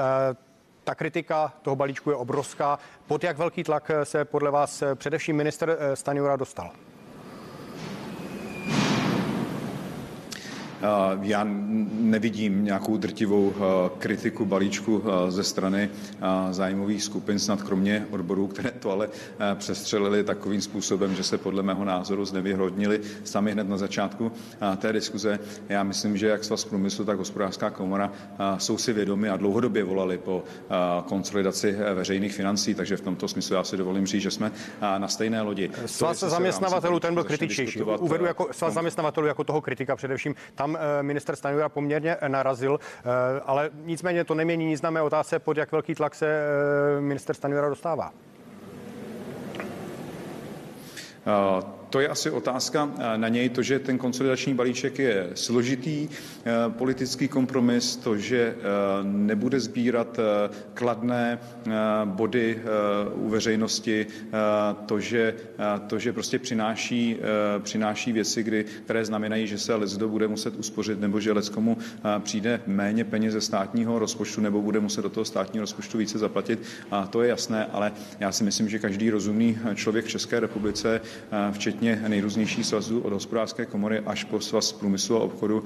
Ta 0.85 0.95
kritika 0.95 1.53
toho 1.63 1.77
balíčku 1.77 2.11
je 2.11 2.17
obrovská. 2.17 2.79
Pod 3.07 3.25
jak 3.25 3.39
velký 3.39 3.65
tlak 3.65 3.91
se 4.05 4.25
podle 4.25 4.51
vás 4.51 4.83
především 4.95 5.37
minister 5.37 5.79
Stanjura 5.95 6.37
dostal? 6.37 6.71
Já 11.23 11.47
nevidím 11.93 12.65
nějakou 12.65 12.97
drtivou 12.97 13.53
eh, 13.57 13.61
kritiku 13.99 14.45
balíčku 14.45 15.03
eh, 15.05 15.31
ze 15.31 15.45
strany 15.45 15.91
eh, 15.91 16.55
zájmových 16.55 17.03
skupin, 17.03 17.39
snad 17.39 17.63
kromě 17.63 18.07
odborů, 18.11 18.47
které 18.47 18.71
to 18.71 18.91
ale 18.91 19.09
přestřelili 19.55 20.25
takovým 20.25 20.61
způsobem, 20.61 21.15
že 21.15 21.23
se 21.23 21.39
podle 21.39 21.63
mého 21.63 21.85
názoru 21.85 22.25
znevyhodnili 22.25 23.01
sami 23.25 23.53
hned 23.53 23.69
na 23.69 23.77
začátku 23.77 24.33
té 24.77 24.93
diskuze. 24.93 25.39
Já 25.69 25.83
myslím, 25.83 26.17
že 26.17 26.29
jak 26.29 26.45
Svaz 26.45 26.65
průmyslu, 26.65 27.05
tak 27.05 27.19
hospodářská 27.19 27.71
komora 27.71 28.13
jsou 28.59 28.79
si 28.79 28.93
vědomi 28.93 29.29
a 29.29 29.37
dlouhodobě 29.37 29.85
volali 29.85 30.19
po 30.19 30.45
konsolidaci 31.05 31.77
veřejných 31.95 32.35
financí, 32.35 32.75
takže 32.75 32.97
v 32.97 33.01
tomto 33.01 33.29
smyslu 33.29 33.57
já 33.57 33.65
si 33.65 33.77
dovolím 33.77 34.07
říct, 34.07 34.23
že 34.23 34.31
jsme 34.31 34.53
na 34.99 35.09
stejné 35.09 35.43
lodi. 35.43 35.71
Svaz 35.87 36.21
zaměstnavatelů 36.21 37.01
ten 37.01 37.15
byl 37.15 37.25
kritičtější. 37.25 37.83
Uvedu 37.83 38.25
jako 38.25 38.49
svaz 38.53 38.75
zaměstnavatelů 38.75 39.27
jako 39.27 39.45
toho 39.45 39.61
kritika 39.61 39.97
především. 39.97 40.35
Tam 40.55 40.68
tam 40.73 40.79
eh, 40.81 41.03
minister 41.03 41.37
Stanjura 41.37 41.69
poměrně 41.69 42.17
narazil, 42.29 42.81
eh, 42.81 43.41
ale 43.47 43.71
nicméně 43.85 44.25
to 44.25 44.35
nemění 44.35 44.67
nic 44.67 44.83
na 44.83 44.91
mé 44.91 45.03
otázce, 45.03 45.39
pod 45.39 45.57
jak 45.57 45.73
velký 45.73 45.95
tlak 45.95 46.15
se 46.15 46.27
eh, 46.27 47.01
minister 47.01 47.37
Stanjura 47.37 47.69
dostává. 47.69 48.13
To 51.91 52.01
je 52.01 52.09
asi 52.09 52.31
otázka 52.31 52.91
eh, 52.99 53.19
na 53.19 53.29
něj, 53.29 53.49
to, 53.49 53.63
že 53.63 53.79
ten 53.79 53.99
konsolidační 53.99 54.55
balíček 54.55 54.99
je 54.99 55.31
složitý, 55.35 56.09
eh, 56.09 56.53
politický 56.69 57.29
kompromis, 57.29 57.97
to, 57.97 58.17
že 58.17 58.39
eh, 58.39 58.63
nebude 59.03 59.61
sbírat 59.61 60.21
kladné 60.75 61.39
body 62.05 62.61
u 63.15 63.29
veřejnosti, 63.29 64.07
to, 64.87 65.01
že, 65.01 65.35
to, 65.87 65.99
že 65.99 66.13
prostě 66.13 66.39
přináší, 66.39 67.17
přináší 67.59 68.13
věci, 68.13 68.43
kdy, 68.43 68.65
které 68.85 69.05
znamenají, 69.05 69.47
že 69.47 69.59
se 69.59 69.75
lecdo 69.75 70.09
bude 70.09 70.29
muset 70.29 70.57
uspořit, 70.57 71.01
nebo 71.01 71.21
že 71.21 71.33
leckomu 71.33 71.77
přijde 72.19 72.61
méně 72.67 73.05
peněz 73.05 73.33
ze 73.33 73.41
státního 73.41 73.99
rozpočtu, 73.99 74.41
nebo 74.41 74.63
bude 74.63 74.81
muset 74.81 75.03
do 75.03 75.09
toho 75.11 75.25
státního 75.25 75.63
rozpočtu 75.63 75.99
více 75.99 76.19
zaplatit. 76.19 76.63
A 76.91 77.07
to 77.07 77.23
je 77.23 77.29
jasné, 77.29 77.67
ale 77.73 77.93
já 78.21 78.33
si 78.33 78.45
myslím, 78.45 78.69
že 78.69 78.79
každý 78.79 79.11
rozumný 79.11 79.59
člověk 79.75 80.05
v 80.05 80.09
České 80.09 80.41
republice, 80.41 81.01
včetně 81.53 81.78
včetně 81.79 82.09
nejrůznějších 82.09 82.67
svazů 82.67 83.01
od 83.01 83.13
hospodářské 83.13 83.67
komory 83.67 84.01
až 84.07 84.25
po 84.25 84.41
svaz 84.41 84.73
průmyslu 84.73 85.17
a 85.17 85.21
obchodu, 85.21 85.65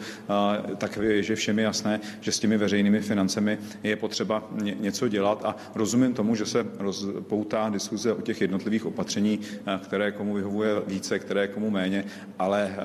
tak 0.78 0.98
je, 1.02 1.22
že 1.22 1.34
všem 1.34 1.58
je 1.58 1.64
jasné, 1.64 2.00
že 2.20 2.32
s 2.32 2.38
těmi 2.38 2.58
veřejnými 2.58 3.00
financemi 3.00 3.58
je 3.82 3.96
potřeba 3.96 4.44
něco 4.80 5.08
dělat. 5.08 5.44
A 5.44 5.56
rozumím 5.74 6.14
tomu, 6.14 6.34
že 6.34 6.46
se 6.46 6.66
rozpoutá 6.78 7.68
diskuze 7.68 8.12
o 8.12 8.20
těch 8.20 8.40
jednotlivých 8.40 8.86
opatření, 8.86 9.40
které 9.82 10.12
komu 10.12 10.34
vyhovuje 10.34 10.70
více, 10.86 11.18
které 11.18 11.48
komu 11.48 11.70
méně, 11.70 12.04
ale 12.38 12.76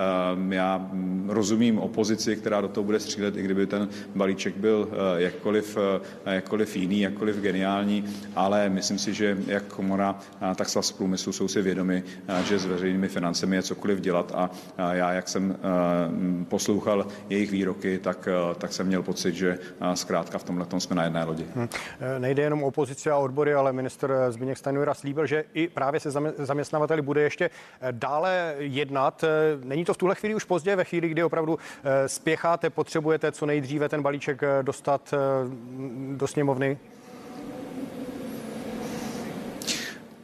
já 0.50 0.92
rozumím 1.28 1.80
opozici, 1.80 2.36
která 2.36 2.62
do 2.62 2.68
toho 2.68 2.84
bude 2.84 3.00
střílet, 3.00 3.38
i 3.38 3.42
kdyby 3.42 3.68
ten 3.68 3.90
balíček 4.16 4.58
byl 4.58 4.90
jakkoliv, 5.18 5.78
jakkoliv 6.26 6.76
jiný, 6.76 7.02
jakkoliv 7.02 7.42
geniální, 7.42 8.04
ale 8.36 8.70
myslím 8.70 9.00
si, 9.00 9.14
že 9.14 9.38
jak 9.48 9.64
komora, 9.64 10.20
tak 10.56 10.70
svaz 10.70 10.92
průmyslu 10.92 11.34
jsou 11.34 11.48
si 11.48 11.62
vědomi, 11.62 12.04
že 12.48 12.60
s 12.60 12.66
veřejnými 12.66 13.08
financemi 13.18 13.56
je 13.56 13.64
cokoliv 13.64 14.00
dělat 14.00 14.32
a 14.36 14.50
já, 14.94 15.14
jak 15.14 15.30
jsem 15.30 15.58
poslouchal 16.50 17.08
jejich 17.30 17.52
výroky, 17.52 17.98
tak, 17.98 18.30
tak 18.58 18.74
jsem 18.74 18.88
měl 18.88 19.04
pocit, 19.04 19.36
že 19.36 19.58
zkrátka 19.94 20.38
v 20.38 20.44
tomhle 20.44 20.66
tom 20.66 20.80
jsme 20.80 20.96
na 20.96 21.04
jedné 21.04 21.24
lodi. 21.24 21.46
Hmm. 21.56 21.70
Nejde 22.18 22.44
jenom 22.44 22.64
o 22.64 22.72
a 23.12 23.18
odbory, 23.18 23.54
ale 23.54 23.74
minister 23.74 24.14
Zbigněk 24.30 24.58
Stanjura 24.58 24.94
slíbil, 24.94 25.26
že 25.26 25.44
i 25.54 25.68
právě 25.68 26.00
se 26.00 26.12
zaměstnavateli 26.38 27.02
bude 27.02 27.22
ještě 27.22 27.50
dále 27.92 28.56
jednat. 28.58 29.24
Není 29.64 29.86
to 29.86 29.94
v 29.94 29.98
tuhle 29.98 30.16
chvíli 30.16 30.36
už 30.36 30.44
pozdě, 30.44 30.76
ve 30.76 30.84
chvíli, 30.84 31.10
kdy 31.10 31.24
opravdu 31.24 31.60
spěcháte, 32.08 32.70
potřebujete 32.70 33.32
co 33.32 33.46
nejdříve 33.46 33.90
ten 33.90 34.02
balíček 34.02 34.42
dostat 34.62 35.14
do 36.16 36.28
sněmovny? 36.28 36.78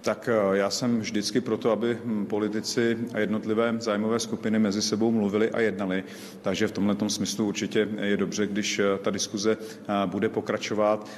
Tak 0.04 0.30
eh, 0.32 0.58
já 0.58 0.70
jsem 0.70 1.00
vždycky 1.00 1.42
proto, 1.42 1.72
aby 1.72 1.98
hm, 2.06 2.26
politici 2.26 2.98
a 3.14 3.20
jednotlivé 3.20 3.76
zájmové 3.80 4.20
skupiny 4.20 4.60
mezi 4.60 4.82
sebou 4.82 5.12
mluvili 5.12 5.52
a 5.52 5.60
jednali. 5.60 6.04
Takže 6.42 6.68
v 6.68 6.72
tomhle 6.72 6.96
smyslu 7.08 7.48
určitě 7.48 7.88
je 8.02 8.18
dobře, 8.18 8.48
když 8.48 8.80
eh, 8.80 8.84
ta 9.02 9.12
diskuze 9.12 9.58
eh, 9.62 9.86
bude 10.06 10.30
pokračovat. 10.30 11.10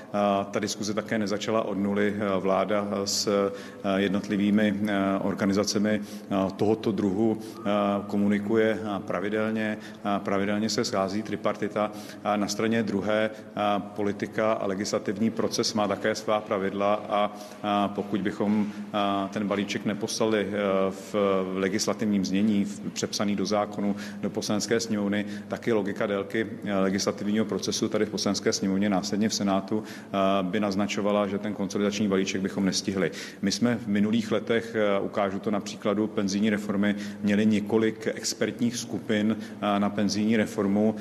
Ta 0.51 0.60
diskuze 0.60 0.94
také 0.94 1.18
nezačala 1.18 1.62
od 1.62 1.77
nuly. 1.77 2.15
Vláda 2.39 2.88
s 3.06 3.51
jednotlivými 3.96 4.80
organizacemi 5.22 6.01
tohoto 6.56 6.92
druhu 6.92 7.38
komunikuje 8.08 8.80
pravidelně. 9.08 9.77
Pravidelně 10.24 10.70
se 10.70 10.86
schází 10.86 11.24
tripartita. 11.24 11.92
Na 12.36 12.48
straně 12.48 12.84
druhé 12.84 13.30
politika 13.77 14.54
a 14.54 14.65
legislativní 14.65 15.30
proces 15.30 15.74
má 15.74 15.88
také 15.88 16.15
svá 16.15 16.42
pravidla 16.42 16.94
a 17.10 17.38
pokud 17.96 18.22
bychom 18.22 18.72
ten 19.29 19.48
balíček 19.48 19.86
neposlali 19.86 20.48
eh, 20.50 20.53
v 20.91 21.15
legislativním 21.55 22.25
znění, 22.25 22.65
přepsaný 22.94 23.36
do 23.36 23.46
zákonu, 23.46 23.96
do 24.22 24.29
poslanecké 24.29 24.79
sněmovny, 24.79 25.25
tak 25.48 25.67
i 25.67 25.74
logika 25.74 26.08
délky 26.08 26.48
eh, 26.65 26.79
legislativního 26.79 27.46
procesu 27.46 27.89
tady 27.89 28.05
v 28.05 28.10
poslanecké 28.10 28.53
sněmovně, 28.53 28.89
následně 28.89 29.29
v 29.29 29.34
Senátu, 29.34 29.84
eh, 29.84 30.17
by 30.41 30.60
naznačovala, 30.60 31.27
že 31.27 31.38
ten 31.38 31.53
konsolidační 31.53 32.08
balíček 32.08 32.41
bychom 32.41 32.65
nestihli. 32.65 33.12
My 33.41 33.51
jsme 33.51 33.75
v 33.75 33.88
minulých 33.88 34.32
letech, 34.32 34.75
ukážu 35.01 35.39
to 35.39 35.51
na 35.51 35.60
příkladu 35.60 36.08
penzijní 36.08 36.50
reformy, 36.50 36.96
měli 37.24 37.46
několik 37.46 38.08
expertních 38.15 38.75
skupin 38.77 39.38
na 39.77 39.89
penzijní 39.89 40.38
reformu. 40.38 40.96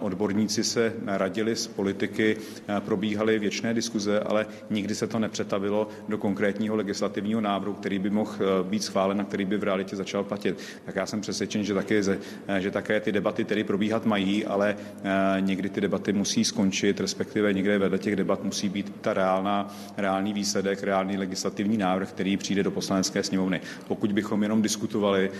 Odborníci 0.00 0.64
se 0.64 0.92
radili 1.06 1.56
s 1.56 1.66
politiky, 1.66 2.36
probíhaly 2.80 3.38
věčné 3.38 3.74
diskuze, 3.74 4.20
ale 4.20 4.46
nikdy 4.70 4.94
se 4.94 5.06
to 5.06 5.18
nepřetavilo 5.18 5.88
do 6.08 6.18
konkrétního 6.18 6.76
legislativního 6.76 6.91
návrhu, 7.40 7.74
který 7.74 7.98
by 7.98 8.10
mohl 8.10 8.30
eh, 8.34 8.64
být 8.64 8.84
schválen 8.84 9.20
a 9.20 9.24
který 9.24 9.44
by 9.44 9.56
v 9.56 9.62
realitě 9.62 9.96
začal 9.96 10.24
platit. 10.24 10.58
Tak 10.84 10.96
já 10.96 11.06
jsem 11.06 11.20
přesvědčen, 11.20 11.64
že 11.64 11.74
také, 11.74 12.00
eh, 12.48 12.60
že 12.60 12.70
také 12.70 13.00
ty 13.00 13.12
debaty 13.12 13.44
tedy 13.44 13.64
probíhat 13.64 14.06
mají, 14.06 14.44
ale 14.44 14.76
eh, 15.04 15.40
někdy 15.40 15.68
ty 15.68 15.80
debaty 15.80 16.12
musí 16.12 16.44
skončit, 16.44 17.00
respektive 17.00 17.52
někde 17.52 17.78
vedle 17.78 17.98
těch 17.98 18.16
debat 18.16 18.44
musí 18.44 18.68
být 18.68 18.94
ta 19.00 19.14
reálná, 19.14 19.74
reálný 19.96 20.32
výsledek, 20.32 20.82
reálný 20.82 21.16
legislativní 21.18 21.76
návrh, 21.76 22.08
který 22.08 22.36
přijde 22.36 22.62
do 22.62 22.70
poslanecké 22.70 23.22
sněmovny. 23.22 23.60
Pokud 23.88 24.12
bychom 24.12 24.42
jenom 24.42 24.62
diskutovali, 24.62 25.30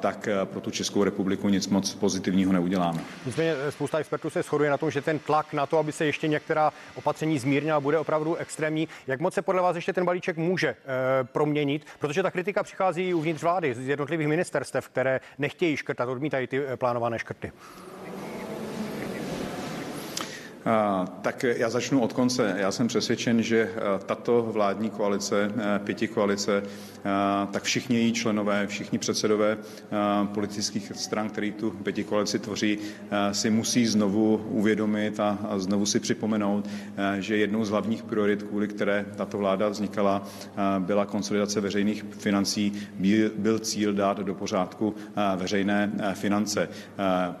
tak 0.00 0.28
pro 0.44 0.60
tu 0.60 0.70
Českou 0.70 1.04
republiku 1.04 1.48
nic 1.48 1.68
moc 1.68 1.94
pozitivního 1.94 2.52
neuděláme. 2.52 3.00
Nicméně 3.26 3.54
spousta 3.70 3.98
expertů 3.98 4.30
se 4.30 4.42
shoduje 4.42 4.70
na 4.70 4.78
tom, 4.78 4.90
že 4.90 5.02
ten 5.02 5.18
tlak 5.18 5.52
na 5.52 5.66
to, 5.66 5.78
aby 5.78 5.92
se 5.92 6.04
ještě 6.04 6.28
některá 6.28 6.72
opatření 6.94 7.38
zmírnila, 7.38 7.80
bude 7.80 7.98
opravdu 7.98 8.36
extrémní. 8.36 8.88
Jak 9.06 9.20
moc 9.20 9.34
se 9.34 9.42
podle 9.42 9.62
vás 9.62 9.76
ještě 9.76 9.92
ten 9.92 10.04
balíček 10.04 10.36
může 10.36 10.76
proměnit? 11.22 11.86
Protože 11.98 12.22
ta 12.22 12.30
kritika 12.30 12.62
přichází 12.62 13.14
uvnitř 13.14 13.42
vlády 13.42 13.74
z 13.74 13.88
jednotlivých 13.88 14.28
ministerstev, 14.28 14.88
které 14.88 15.20
nechtějí 15.38 15.76
škrtat, 15.76 16.08
odmítají 16.08 16.46
ty 16.46 16.66
eh, 16.66 16.76
plánované 16.76 17.18
škrty. 17.18 17.52
Tak 21.22 21.42
já 21.42 21.70
začnu 21.70 22.00
od 22.00 22.12
konce. 22.12 22.54
Já 22.58 22.72
jsem 22.72 22.88
přesvědčen, 22.88 23.42
že 23.42 23.70
tato 24.06 24.42
vládní 24.42 24.90
koalice, 24.90 25.50
pěti 25.84 26.08
koalice, 26.08 26.62
tak 27.50 27.62
všichni 27.62 27.96
její 27.96 28.12
členové, 28.12 28.66
všichni 28.66 28.98
předsedové 28.98 29.58
politických 30.34 30.92
stran, 30.94 31.28
který 31.28 31.52
tu 31.52 31.70
pěti 31.70 32.04
koalici 32.04 32.38
tvoří, 32.38 32.78
si 33.32 33.50
musí 33.50 33.86
znovu 33.86 34.36
uvědomit 34.36 35.20
a 35.20 35.38
znovu 35.56 35.86
si 35.86 36.00
připomenout, 36.00 36.68
že 37.18 37.36
jednou 37.36 37.64
z 37.64 37.70
hlavních 37.70 38.02
priorit, 38.02 38.42
kvůli 38.42 38.68
které 38.68 39.06
tato 39.16 39.38
vláda 39.38 39.68
vznikala, 39.68 40.28
byla 40.78 41.06
konsolidace 41.06 41.60
veřejných 41.60 42.04
financí, 42.18 42.72
byl 43.36 43.58
cíl 43.58 43.92
dát 43.92 44.18
do 44.18 44.34
pořádku 44.34 44.94
veřejné 45.36 45.92
finance. 46.14 46.68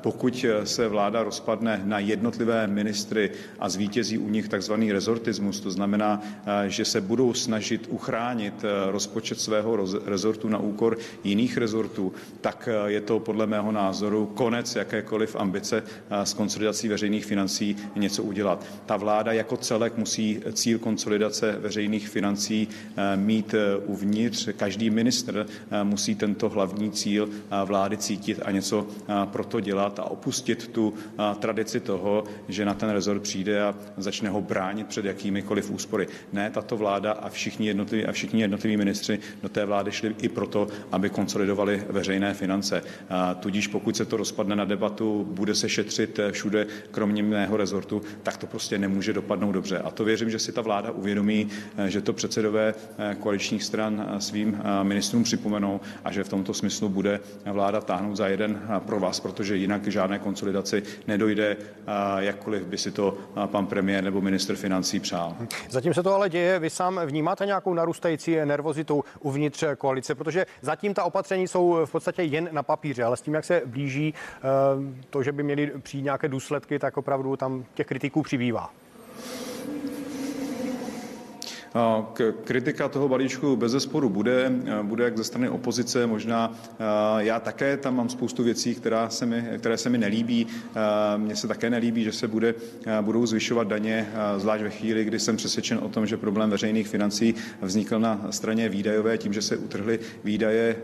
Pokud 0.00 0.46
se 0.64 0.88
vláda 0.88 1.22
rozpadne 1.22 1.80
na 1.84 1.98
jednotlivé 1.98 2.66
ministry, 2.66 3.13
ministry 3.14 3.30
a 3.58 3.68
zvítězí 3.68 4.18
u 4.18 4.28
nich 4.28 4.48
takzvaný 4.48 4.92
rezortismus, 4.92 5.60
to 5.60 5.70
znamená, 5.70 6.22
eh, 6.22 6.70
že 6.70 6.84
se 6.84 7.00
budou 7.00 7.34
snažit 7.34 7.86
uchránit 7.90 8.54
eh, 8.64 8.92
rozpočet 8.92 9.40
svého 9.40 9.78
rezortu 10.06 10.48
na 10.48 10.58
úkor 10.58 10.98
jiných 11.24 11.56
rezortů, 11.56 12.12
tak 12.40 12.68
eh, 12.68 12.90
je 12.90 13.00
to 13.00 13.20
podle 13.20 13.46
mého 13.46 13.72
názoru 13.72 14.26
konec 14.34 14.76
jakékoliv 14.76 15.36
ambice 15.36 15.82
s 16.10 16.34
konsolidací 16.34 16.88
veřejných 16.88 17.24
financí 17.26 17.76
něco 17.96 18.22
udělat. 18.22 18.64
Ta 18.86 18.96
vláda 18.96 19.32
jako 19.32 19.56
celek 19.56 19.96
musí 19.96 20.40
cíl 20.52 20.78
konsolidace 20.78 21.56
veřejných 21.58 22.08
financí 22.08 22.68
mít 23.16 23.54
uvnitř. 23.86 24.48
Každý 24.56 24.90
ministr 24.90 25.46
musí 25.82 26.14
tento 26.14 26.48
hlavní 26.48 26.90
cíl 26.90 27.28
vlády 27.64 27.96
cítit 27.96 28.40
a 28.44 28.50
něco 28.50 28.86
pro 29.32 29.44
to 29.44 29.60
dělat 29.60 29.98
a 29.98 30.10
opustit 30.10 30.68
tu 30.68 30.94
tradici 31.38 31.80
toho, 31.80 32.24
že 32.48 32.64
na 32.64 32.74
ten 32.74 32.90
rezort 32.90 33.03
rezort 33.04 33.22
přijde 33.22 33.62
a 33.62 33.74
začne 33.96 34.28
ho 34.28 34.40
bránit 34.40 34.86
před 34.86 35.04
jakýmikoliv 35.04 35.70
úspory. 35.70 36.08
Ne, 36.32 36.50
tato 36.50 36.76
vláda 36.76 37.12
a 37.12 37.28
všichni 37.28 37.66
jednotliví, 37.66 38.06
a 38.06 38.12
všichni 38.12 38.40
jednotliví 38.40 38.76
ministři 38.76 39.18
do 39.42 39.48
té 39.48 39.64
vlády 39.64 39.92
šli 39.92 40.14
i 40.22 40.28
proto, 40.28 40.68
aby 40.92 41.10
konsolidovali 41.10 41.84
veřejné 41.88 42.34
finance. 42.34 42.82
A 43.10 43.34
tudíž 43.34 43.66
pokud 43.66 43.96
se 43.96 44.04
to 44.04 44.16
rozpadne 44.16 44.56
na 44.56 44.64
debatu, 44.64 45.26
bude 45.30 45.54
se 45.54 45.68
šetřit 45.68 46.20
všude, 46.30 46.66
kromě 46.90 47.22
mého 47.22 47.56
rezortu, 47.56 48.02
tak 48.22 48.36
to 48.36 48.46
prostě 48.46 48.78
nemůže 48.78 49.12
dopadnout 49.12 49.52
dobře. 49.52 49.78
A 49.78 49.90
to 49.90 50.04
věřím, 50.04 50.30
že 50.30 50.38
si 50.38 50.52
ta 50.52 50.60
vláda 50.60 50.90
uvědomí, 50.90 51.48
že 51.86 52.00
to 52.00 52.12
předsedové 52.12 52.74
koaličních 53.18 53.64
stran 53.64 54.16
svým 54.18 54.58
ministrům 54.82 55.24
připomenou 55.24 55.80
a 56.04 56.12
že 56.12 56.24
v 56.24 56.28
tomto 56.28 56.54
smyslu 56.54 56.88
bude 56.88 57.20
vláda 57.52 57.80
táhnout 57.80 58.16
za 58.16 58.28
jeden 58.28 58.60
pro 58.78 59.00
vás, 59.00 59.20
protože 59.20 59.56
jinak 59.56 59.86
žádné 59.86 60.18
konsolidaci 60.18 60.82
nedojde, 61.08 61.56
jakkoliv 62.18 62.62
by 62.66 62.78
si 62.78 62.90
to 62.94 63.16
pan 63.46 63.66
premiér 63.66 64.04
nebo 64.04 64.20
minister 64.20 64.56
financí 64.56 65.00
přál. 65.00 65.36
Zatím 65.70 65.94
se 65.94 66.02
to 66.02 66.14
ale 66.14 66.30
děje. 66.30 66.58
Vy 66.58 66.70
sám 66.70 67.00
vnímáte 67.04 67.46
nějakou 67.46 67.74
narůstající 67.74 68.36
nervozitu 68.44 69.04
uvnitř 69.20 69.64
koalice, 69.78 70.14
protože 70.14 70.46
zatím 70.62 70.94
ta 70.94 71.04
opatření 71.04 71.48
jsou 71.48 71.78
v 71.84 71.92
podstatě 71.92 72.22
jen 72.22 72.48
na 72.52 72.62
papíře, 72.62 73.04
ale 73.04 73.16
s 73.16 73.20
tím, 73.20 73.34
jak 73.34 73.44
se 73.44 73.62
blíží 73.66 74.14
eh, 74.14 74.40
to, 75.10 75.22
že 75.22 75.32
by 75.32 75.42
měly 75.42 75.72
přijít 75.82 76.02
nějaké 76.02 76.28
důsledky, 76.28 76.78
tak 76.78 76.96
opravdu 76.96 77.36
tam 77.36 77.64
těch 77.74 77.86
kritiků 77.86 78.22
přibývá. 78.22 78.70
Kritika 82.44 82.88
toho 82.88 83.08
balíčku 83.08 83.56
bez 83.56 83.72
zesporu 83.72 84.08
bude, 84.08 84.52
bude 84.82 85.04
jak 85.04 85.16
ze 85.16 85.24
strany 85.24 85.48
opozice, 85.48 86.06
možná 86.06 86.52
já 87.18 87.40
také 87.40 87.76
tam 87.76 87.96
mám 87.96 88.08
spoustu 88.08 88.42
věcí, 88.42 88.74
která 88.74 89.08
se 89.08 89.26
mi, 89.26 89.44
které 89.58 89.76
se 89.76 89.90
mi 89.90 89.98
nelíbí. 89.98 90.46
Mně 91.16 91.36
se 91.36 91.48
také 91.48 91.70
nelíbí, 91.70 92.04
že 92.04 92.12
se 92.12 92.28
bude, 92.28 92.54
budou 93.00 93.26
zvyšovat 93.26 93.68
daně, 93.68 94.08
zvlášť 94.36 94.62
ve 94.62 94.70
chvíli, 94.70 95.04
kdy 95.04 95.18
jsem 95.18 95.36
přesvědčen 95.36 95.78
o 95.82 95.88
tom, 95.88 96.06
že 96.06 96.16
problém 96.16 96.50
veřejných 96.50 96.88
financí 96.88 97.34
vznikl 97.62 97.98
na 97.98 98.26
straně 98.30 98.68
výdajové 98.68 99.18
tím, 99.18 99.32
že 99.32 99.42
se 99.42 99.56
utrhly 99.56 99.98
výdaje 100.24 100.76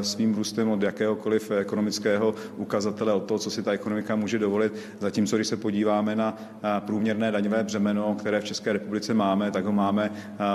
svým 0.00 0.34
růstem 0.34 0.70
od 0.70 0.82
jakéhokoliv 0.82 1.50
ekonomického 1.50 2.34
ukazatele, 2.56 3.12
od 3.12 3.24
toho, 3.24 3.38
co 3.38 3.50
si 3.50 3.62
ta 3.62 3.72
ekonomika 3.72 4.16
může 4.16 4.38
dovolit. 4.38 4.72
Zatímco, 5.00 5.36
když 5.36 5.48
se 5.48 5.56
podíváme 5.56 6.16
na 6.16 6.38
průměrné 6.80 7.32
daňové 7.32 7.62
břemeno, 7.64 8.16
které 8.18 8.40
v 8.40 8.44
České 8.44 8.72
republice 8.72 9.14
máme, 9.14 9.50
tak 9.50 9.64
ho 9.64 9.72
máme 9.72 10.10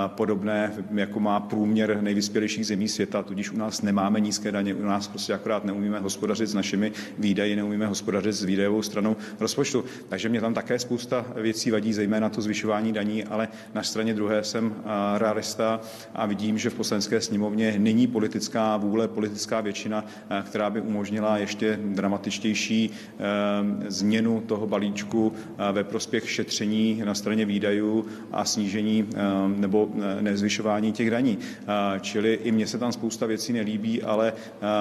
podobné, 0.06 0.72
jako 0.94 1.20
má 1.20 1.40
průměr 1.40 1.98
nejvyspělejších 2.00 2.66
zemí 2.66 2.88
světa, 2.88 3.22
tudíž 3.22 3.50
u 3.50 3.56
nás 3.56 3.82
nemáme 3.82 4.20
nízké 4.20 4.52
daně, 4.52 4.74
u 4.74 4.84
nás 4.84 5.08
prostě 5.08 5.34
akorát 5.34 5.64
neumíme 5.64 5.98
hospodařit 5.98 6.48
s 6.48 6.54
našimi 6.54 6.92
výdaji, 7.18 7.56
neumíme 7.56 7.86
hospodařit 7.86 8.32
s 8.32 8.44
výdajovou 8.44 8.82
stranou 8.82 9.16
rozpočtu. 9.40 9.84
Takže 10.08 10.28
mě 10.28 10.40
tam 10.40 10.54
také 10.54 10.78
spousta 10.78 11.26
věcí 11.36 11.70
vadí, 11.70 11.92
zejména 11.92 12.28
to 12.28 12.42
zvyšování 12.42 12.92
daní, 12.92 13.24
ale 13.24 13.48
na 13.74 13.82
straně 13.82 14.14
druhé 14.14 14.44
jsem 14.44 14.74
realista 15.18 15.80
a 16.14 16.26
vidím, 16.26 16.58
že 16.58 16.70
v 16.70 16.74
poslanecké 16.74 17.20
sněmovně 17.20 17.74
není 17.78 18.06
politická 18.06 18.76
vůle, 18.76 19.08
politická 19.08 19.60
většina, 19.60 20.04
která 20.42 20.70
by 20.70 20.80
umožnila 20.80 21.38
ještě 21.38 21.78
dramatičtější 21.84 22.90
změnu 23.88 24.42
toho 24.46 24.66
balíčku 24.66 25.32
ve 25.72 25.84
prospěch 25.84 26.30
šetření 26.30 27.02
na 27.04 27.14
straně 27.14 27.44
výdajů 27.44 28.06
a 28.32 28.44
snížení 28.44 29.08
nebo 29.56 29.69
nezvyšování 30.20 30.92
těch 30.92 31.10
daní. 31.10 31.38
Čili 32.00 32.38
i 32.42 32.52
mně 32.52 32.66
se 32.66 32.78
tam 32.78 32.92
spousta 32.92 33.26
věcí 33.26 33.52
nelíbí, 33.52 34.02
ale 34.02 34.32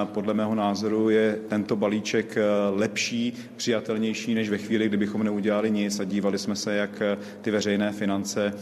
podle 0.05 0.33
mého 0.33 0.55
názoru 0.55 1.09
je 1.09 1.39
tento 1.47 1.75
balíček 1.75 2.37
lepší, 2.75 3.33
přijatelnější, 3.55 4.33
než 4.33 4.49
ve 4.49 4.57
chvíli, 4.57 4.87
kdybychom 4.87 5.23
neudělali 5.23 5.71
nic 5.71 5.99
a 5.99 6.03
dívali 6.03 6.37
jsme 6.37 6.55
se, 6.55 6.75
jak 6.75 7.01
ty 7.41 7.51
veřejné 7.51 7.91
finance 7.91 8.53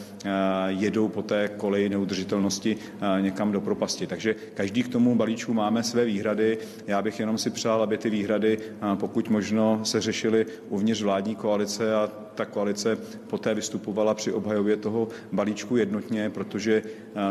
jedou 0.67 1.07
po 1.07 1.22
té 1.22 1.50
koleji 1.57 1.89
neudržitelnosti 1.89 2.77
někam 3.22 3.51
do 3.51 3.62
propasti. 3.62 4.07
Takže 4.07 4.36
každý 4.53 4.84
k 4.84 4.88
tomu 4.88 5.15
balíčku 5.15 5.53
máme 5.53 5.84
své 5.84 6.05
výhrady. 6.05 6.57
Já 6.88 7.01
bych 7.01 7.19
jenom 7.19 7.38
si 7.38 7.50
přál, 7.50 7.81
aby 7.81 7.98
ty 7.98 8.10
výhrady, 8.10 8.57
pokud 8.96 9.29
možno, 9.29 9.79
se 9.84 10.01
řešily 10.01 10.46
uvnitř 10.69 11.01
vládní 11.01 11.36
koalice 11.36 11.96
a 11.96 12.10
ta 12.38 12.46
koalice 12.46 12.98
poté 13.27 13.53
vystupovala 13.53 14.13
při 14.13 14.32
obhajově 14.32 14.77
toho 14.77 15.08
balíčku 15.32 15.77
jednotně, 15.77 16.29
protože 16.29 16.84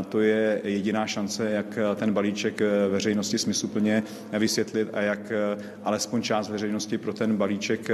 to 0.08 0.20
je 0.20 0.60
jediná 0.64 1.06
šance, 1.06 1.50
jak 1.50 1.78
ten 1.96 2.12
balíček 2.12 2.60
veřejnosti 2.90 3.38
smysluplně 3.38 4.02
vysvětlit 4.38 4.88
a 4.92 5.00
jak 5.00 5.32
alespoň 5.84 6.22
část 6.22 6.48
veřejnosti 6.48 6.98
pro 6.98 7.12
ten 7.12 7.36
balíček 7.36 7.88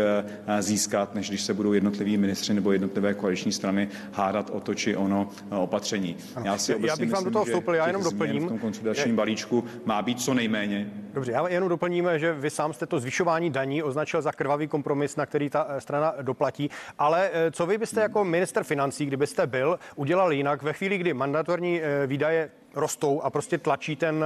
získat, 0.61 1.15
než 1.15 1.29
když 1.29 1.43
se 1.43 1.55
budou 1.55 1.73
jednotliví 1.73 2.17
ministři 2.17 2.55
nebo 2.55 2.73
jednotlivé 2.73 3.15
koaliční 3.15 3.53
strany 3.53 3.89
hádat 4.13 4.51
o 4.51 4.61
to 4.61 4.75
či 4.75 4.97
ono 4.97 5.29
opatření. 5.51 6.17
Já, 6.45 6.59
si 6.59 6.75
já 6.87 6.97
bych 6.97 7.11
vám 7.11 7.25
do 7.25 7.31
toho 7.31 7.45
vstoupil, 7.45 7.75
já 7.75 7.87
jenom 7.87 8.03
doplním. 8.03 8.45
V 8.45 8.49
tom 8.49 8.59
konsolidačním 8.59 9.17
balíčku 9.17 9.65
má 9.85 10.03
být 10.03 10.21
co 10.21 10.35
nejméně. 10.35 10.91
Dobře, 11.13 11.33
já 11.33 11.49
jenom 11.49 11.69
doplním, 11.69 12.09
že 12.17 12.33
vy 12.33 12.51
sám 12.51 12.73
jste 12.73 12.87
to 12.87 13.01
zvyšování 13.01 13.51
daní 13.51 13.83
označil 13.83 14.23
za 14.23 14.33
krvavý 14.33 14.69
kompromis, 14.69 15.17
na 15.17 15.27
který 15.27 15.51
ta 15.51 15.67
eh, 15.69 15.81
strana 15.81 16.15
doplatí. 16.23 16.71
Ale 16.99 17.31
eh, 17.33 17.51
co 17.51 17.67
vy 17.67 17.79
byste 17.79 18.01
jako 18.01 18.25
minister 18.25 18.65
financí, 18.65 19.07
kdybyste 19.07 19.47
byl, 19.47 19.79
udělal 19.97 20.33
jinak 20.33 20.63
ve 20.63 20.73
chvíli, 20.73 20.99
kdy 20.99 21.15
mandatorní 21.15 21.83
eh, 21.83 22.07
výdaje 22.07 22.51
rostou 22.75 23.21
a 23.21 23.31
prostě 23.31 23.59
tlačí 23.59 23.97
ten, 23.97 24.25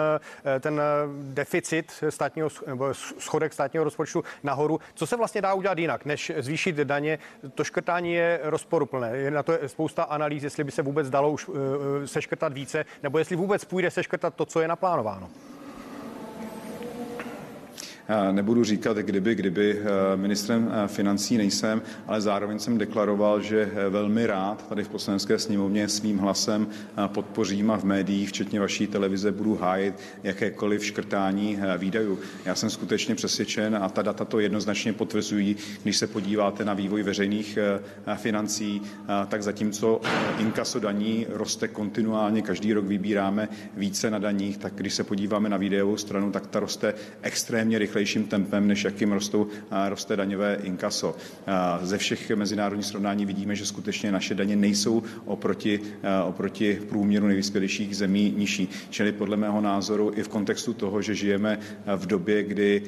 ten 0.60 0.80
deficit 1.22 2.04
státního, 2.08 2.48
schodek 2.94 3.52
státního 3.52 3.84
rozpočtu 3.84 4.24
nahoru. 4.42 4.80
Co 4.94 5.06
se 5.06 5.16
vlastně 5.16 5.42
dá 5.42 5.54
udělat 5.54 5.78
jinak, 5.78 6.04
než 6.04 6.32
zvýšit 6.38 6.76
daně? 6.76 7.18
To 7.54 7.64
škrtání 7.64 8.12
je 8.12 8.40
rozporuplné. 8.42 9.16
Je 9.16 9.30
na 9.30 9.42
to 9.42 9.52
spousta 9.66 10.02
analýz, 10.02 10.42
jestli 10.42 10.64
by 10.64 10.70
se 10.70 10.82
vůbec 10.82 11.10
dalo 11.10 11.30
už 11.30 11.50
seškrtat 12.04 12.52
více, 12.52 12.84
nebo 13.02 13.18
jestli 13.18 13.36
vůbec 13.36 13.64
půjde 13.64 13.90
seškrtat 13.90 14.34
to, 14.34 14.44
co 14.44 14.60
je 14.60 14.68
naplánováno. 14.68 15.30
Nebudu 18.32 18.64
říkat, 18.64 18.96
kdyby, 18.96 19.34
kdyby 19.34 19.78
eh, 19.78 20.16
ministrem 20.16 20.72
eh, 20.72 20.88
financí 20.88 21.36
nejsem, 21.36 21.82
ale 22.06 22.20
zároveň 22.20 22.58
jsem 22.58 22.78
deklaroval, 22.78 23.40
že 23.40 23.70
eh, 23.74 23.88
velmi 23.88 24.26
rád 24.26 24.68
tady 24.68 24.84
v 24.84 24.88
poslanecké 24.88 25.38
sněmovně 25.38 25.88
svým 25.88 26.18
hlasem 26.18 26.66
podpořím 27.06 27.70
a 27.70 27.78
v 27.78 27.84
médiích, 27.84 28.28
včetně 28.28 28.60
vaší 28.60 28.86
televize, 28.86 29.32
budu 29.32 29.54
hájit 29.54 29.94
jakékoliv 30.22 30.84
škrtání 30.84 31.58
výdajů. 31.78 32.18
Já 32.44 32.54
jsem 32.54 32.70
skutečně 32.70 33.14
přesvědčen 33.14 33.76
a 33.76 33.88
ta 33.88 34.02
data 34.02 34.24
to 34.24 34.40
jednoznačně 34.40 34.92
potvrzují, 34.92 35.56
když 35.82 35.96
se 35.96 36.06
podíváte 36.06 36.64
na 36.64 36.74
vývoj 36.74 37.02
veřejných 37.02 37.58
financí, 38.16 38.82
tak 39.28 39.42
zatímco 39.42 40.00
inkaso 40.38 40.80
daní 40.80 41.26
roste 41.28 41.68
kontinuálně, 41.68 42.42
každý 42.42 42.72
rok 42.72 42.84
vybíráme 42.84 43.48
více 43.76 44.10
na 44.10 44.18
daních, 44.18 44.58
tak 44.58 44.74
když 44.74 44.94
se 44.94 45.04
podíváme 45.04 45.48
na 45.48 45.56
výdajovou 45.56 45.96
stranu, 45.96 46.32
tak 46.32 46.46
ta 46.46 46.60
roste 46.60 46.94
extrémně 47.22 47.78
rychle 47.78 47.95
rychlejším 47.96 48.24
tempem, 48.24 48.68
než 48.68 48.84
jakým 48.84 49.12
rostou, 49.12 49.46
roste 49.88 50.16
daňové 50.16 50.58
inkaso. 50.62 51.16
Ze 51.82 51.98
všech 51.98 52.30
mezinárodních 52.30 52.86
srovnání 52.86 53.26
vidíme, 53.26 53.56
že 53.56 53.66
skutečně 53.66 54.12
naše 54.12 54.34
daně 54.34 54.56
nejsou 54.56 55.02
oproti, 55.24 55.80
oproti 56.24 56.78
průměru 56.88 57.26
nejvyspělejších 57.26 57.96
zemí 57.96 58.34
nižší. 58.36 58.68
Čili 58.90 59.12
podle 59.12 59.36
mého 59.36 59.60
názoru 59.60 60.12
i 60.14 60.22
v 60.22 60.28
kontextu 60.28 60.72
toho, 60.72 61.02
že 61.02 61.14
žijeme 61.14 61.58
v 61.96 62.06
době, 62.06 62.42
kdy 62.42 62.82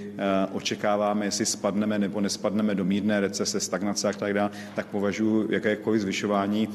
očekáváme, 0.53 1.25
jestli 1.25 1.47
spadneme 1.47 1.99
nebo 1.99 2.21
nespadneme 2.21 2.75
do 2.75 2.85
mírné 2.85 3.21
recese, 3.21 3.61
stagnace 3.61 4.09
a 4.09 4.13
tak 4.13 4.35
dále, 4.35 4.51
tak 4.75 4.87
považuji 4.87 5.49
jakékoliv 5.51 6.03
zvyšování, 6.03 6.69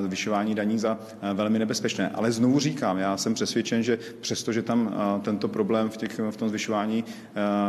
zvyšování 0.00 0.54
daní 0.54 0.78
za 0.78 0.98
velmi 1.34 1.58
nebezpečné. 1.58 2.08
Ale 2.08 2.32
znovu 2.32 2.58
říkám, 2.58 2.98
já 2.98 3.16
jsem 3.16 3.34
přesvědčen, 3.34 3.82
že 3.82 3.98
přestože 4.20 4.62
tam 4.62 4.94
tento 5.22 5.48
problém 5.48 5.88
v, 5.88 5.96
těch, 5.96 6.20
v 6.30 6.36
tom 6.36 6.48
zvyšování 6.48 7.04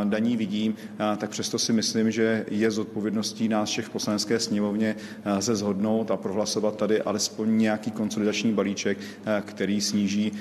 daní 0.03 0.37
vidím, 0.37 0.75
tak 1.17 1.29
přesto 1.29 1.59
si 1.59 1.73
myslím, 1.73 2.11
že 2.11 2.45
je 2.51 2.71
zodpovědností 2.71 3.47
nás 3.47 3.69
všech 3.69 3.85
v 3.85 3.89
poslanecké 3.89 4.39
sněmovně 4.39 4.95
se 5.39 5.55
zhodnout 5.55 6.11
a 6.11 6.17
prohlasovat 6.17 6.75
tady 6.77 7.01
alespoň 7.01 7.57
nějaký 7.57 7.91
konsolidační 7.91 8.53
balíček, 8.53 8.97
který 9.45 9.81
sníží 9.81 10.31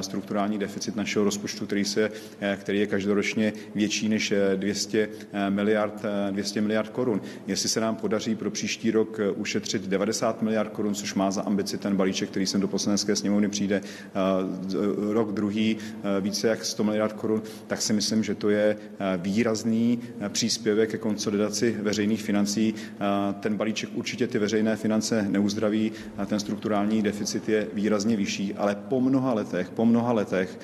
strukturální 0.00 0.58
deficit 0.58 0.96
našeho 0.96 1.24
rozpočtu, 1.24 1.66
který, 1.66 1.84
se, 1.84 2.10
který 2.56 2.78
je 2.80 2.86
každoročně 2.86 3.52
větší 3.74 4.08
než 4.08 4.32
200 4.56 5.08
miliard, 5.48 6.02
200 6.30 6.60
miliard 6.60 6.88
korun. 6.88 7.20
Jestli 7.46 7.68
se 7.68 7.80
nám 7.80 7.96
podaří 7.96 8.34
pro 8.34 8.50
příští 8.50 8.90
rok 8.90 9.20
ušetřit 9.36 9.82
90 9.88 10.42
miliard 10.42 10.68
korun, 10.72 10.94
což 10.94 11.14
má 11.14 11.30
za 11.30 11.42
ambici 11.42 11.78
ten 11.78 11.96
balíček, 11.96 12.30
který 12.30 12.46
sem 12.46 12.60
do 12.60 12.68
poslanecké 12.68 13.16
sněmovny 13.16 13.48
přijde, 13.48 13.80
rok 15.10 15.32
druhý 15.32 15.76
více 16.20 16.48
jak 16.48 16.64
100 16.64 16.84
miliard 16.84 17.12
korun, 17.12 17.42
tak 17.66 17.82
si 17.82 17.92
myslím, 17.92 18.24
že 18.24 18.34
to 18.34 18.50
je 18.50 18.76
výrazný 19.16 19.98
příspěvek 20.28 20.90
ke 20.90 20.98
konsolidaci 20.98 21.76
veřejných 21.82 22.22
financí. 22.22 22.74
Ten 23.40 23.56
balíček 23.56 23.90
určitě 23.94 24.26
ty 24.26 24.38
veřejné 24.38 24.76
finance 24.76 25.26
neuzdraví, 25.28 25.92
ten 26.26 26.40
strukturální 26.40 27.02
deficit 27.02 27.48
je 27.48 27.66
výrazně 27.72 28.16
vyšší, 28.16 28.54
ale 28.54 28.74
po 28.74 29.00
mnoha 29.00 29.34
letech, 29.34 29.70
po 29.70 29.86
mnoha 29.86 30.12
letech, 30.12 30.58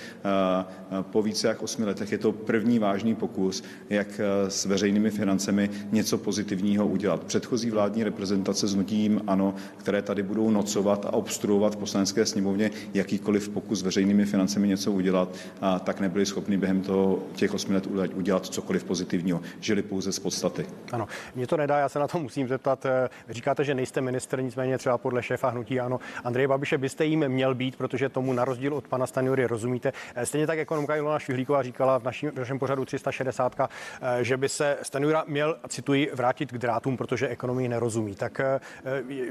po 1.00 1.22
více 1.22 1.48
jak 1.48 1.62
osmi 1.62 1.84
letech 1.84 2.12
je 2.12 2.18
to 2.18 2.32
první 2.32 2.78
vážný 2.78 3.14
pokus, 3.14 3.64
jak 3.90 4.20
s 4.48 4.64
veřejnými 4.64 5.10
financemi 5.10 5.70
něco 5.92 6.18
pozitivního 6.18 6.86
udělat. 6.86 7.24
Předchozí 7.24 7.70
vládní 7.70 8.04
reprezentace 8.04 8.68
s 8.68 8.74
nutím 8.74 9.20
ano, 9.26 9.54
které 9.76 10.02
tady 10.02 10.22
budou 10.22 10.50
nocovat 10.50 11.06
a 11.06 11.12
obstruovat 11.12 11.74
v 11.74 11.76
poslanecké 11.76 12.26
sněmovně 12.26 12.70
jakýkoliv 12.94 13.48
pokus 13.48 13.78
s 13.78 13.82
veřejnými 13.82 14.24
financemi 14.24 14.68
něco 14.68 14.92
udělat, 14.92 15.36
tak 15.84 16.00
nebyli 16.00 16.26
schopni 16.26 16.56
během 16.56 16.80
toho 16.80 17.22
těch 17.34 17.54
osmi 17.54 17.74
let 17.74 17.86
udělat 18.14 18.35
udělat 18.36 18.54
cokoliv 18.54 18.84
pozitivního. 18.84 19.40
Žili 19.60 19.82
pouze 19.82 20.12
z 20.12 20.18
podstaty. 20.18 20.66
Ano, 20.92 21.08
mě 21.34 21.46
to 21.46 21.56
nedá, 21.56 21.78
já 21.78 21.88
se 21.88 21.98
na 21.98 22.08
to 22.08 22.18
musím 22.18 22.48
zeptat. 22.48 22.86
Eh, 22.86 23.08
říkáte, 23.28 23.64
že 23.64 23.74
nejste 23.74 24.00
minister, 24.00 24.42
nicméně 24.42 24.78
třeba 24.78 24.98
podle 24.98 25.22
šéfa 25.22 25.48
hnutí 25.48 25.80
ano. 25.80 26.00
Andrej 26.24 26.46
Babiše 26.46 26.78
byste 26.78 27.04
jim 27.04 27.28
měl 27.28 27.54
být, 27.54 27.76
protože 27.76 28.08
tomu 28.08 28.32
na 28.32 28.44
rozdíl 28.44 28.74
od 28.74 28.88
pana 28.88 29.06
Stanjury 29.06 29.46
rozumíte. 29.46 29.92
Eh, 30.14 30.26
stejně 30.26 30.46
tak 30.46 30.58
ekonomka 30.58 30.96
Ilona 30.96 31.18
Švihlíková 31.18 31.62
říkala 31.62 31.98
v 31.98 32.04
našem, 32.04 32.30
v 32.30 32.38
našem 32.38 32.58
pořadu 32.58 32.84
360, 32.84 33.68
eh, 34.00 34.24
že 34.24 34.36
by 34.36 34.48
se 34.48 34.76
Stanjura 34.82 35.24
měl, 35.26 35.56
cituji, 35.68 36.10
vrátit 36.14 36.52
k 36.52 36.58
drátům, 36.58 36.96
protože 36.96 37.28
ekonomii 37.28 37.68
nerozumí. 37.68 38.14
Tak 38.14 38.40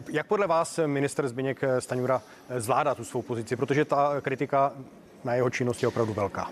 jak 0.09 0.27
podle 0.27 0.47
vás 0.47 0.79
minister 0.85 1.27
Zbigněk 1.27 1.61
Stanjura 1.79 2.21
zvládá 2.57 2.95
tu 2.95 3.03
svou 3.03 3.21
pozici, 3.21 3.55
protože 3.55 3.85
ta 3.85 4.21
kritika 4.21 4.73
na 5.23 5.33
jeho 5.33 5.49
činnost 5.49 5.81
je 5.81 5.87
opravdu 5.87 6.13
velká? 6.13 6.49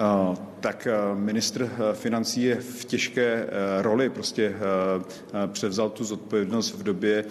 uh, 0.00 0.34
tak 0.60 0.86
eh, 0.86 1.14
ministr 1.14 1.62
eh, 1.72 1.94
financí 1.94 2.42
je 2.42 2.56
v 2.56 2.84
těžké 2.84 3.22
eh, 3.22 3.82
roli, 3.82 4.10
prostě 4.10 4.54
převzal 5.46 5.90
tu 5.90 6.04
zodpovědnost 6.04 6.74
v 6.74 6.82
době, 6.82 7.24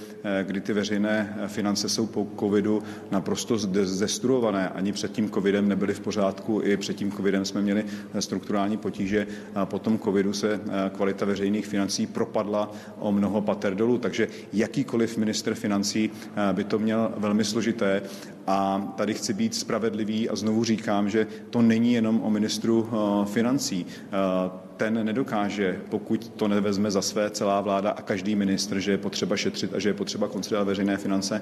kdy 0.43 0.61
ty 0.61 0.73
veřejné 0.73 1.37
finance 1.47 1.89
jsou 1.89 2.07
po 2.07 2.27
covidu 2.39 2.83
naprosto 3.11 3.57
zestruované. 3.83 4.69
Ani 4.69 4.91
před 4.91 5.11
tím 5.11 5.29
covidem 5.29 5.67
nebyly 5.67 5.93
v 5.93 5.99
pořádku, 5.99 6.61
i 6.63 6.77
před 6.77 6.93
tím 6.93 7.11
covidem 7.11 7.45
jsme 7.45 7.61
měli 7.61 7.85
strukturální 8.19 8.77
potíže. 8.77 9.27
A 9.55 9.65
po 9.65 9.79
tom 9.79 9.99
covidu 9.99 10.33
se 10.33 10.61
kvalita 10.91 11.25
veřejných 11.25 11.67
financí 11.67 12.07
propadla 12.07 12.71
o 12.99 13.11
mnoho 13.11 13.41
pater 13.41 13.75
dolů, 13.75 13.97
takže 13.97 14.27
jakýkoliv 14.53 15.17
minister 15.17 15.55
financí 15.55 16.11
by 16.53 16.63
to 16.63 16.79
měl 16.79 17.11
velmi 17.17 17.43
složité. 17.43 18.01
A 18.47 18.93
tady 18.97 19.13
chci 19.13 19.33
být 19.33 19.55
spravedlivý 19.55 20.29
a 20.29 20.35
znovu 20.35 20.63
říkám, 20.63 21.09
že 21.09 21.27
to 21.49 21.61
není 21.61 21.93
jenom 21.93 22.21
o 22.21 22.29
ministru 22.29 22.89
financí 23.25 23.85
ten 24.79 25.05
nedokáže, 25.05 25.79
pokud 25.89 26.29
to 26.29 26.47
nevezme 26.47 26.91
za 26.91 27.01
své 27.01 27.29
celá 27.29 27.61
vláda 27.61 27.89
a 27.89 28.01
každý 28.01 28.35
ministr, 28.35 28.79
že 28.79 28.91
je 28.91 28.97
potřeba 28.97 29.37
šetřit 29.37 29.73
a 29.73 29.79
že 29.79 29.89
je 29.89 29.93
potřeba 29.93 30.27
konsolidovat 30.27 30.67
veřejné 30.67 30.97
finance, 30.97 31.41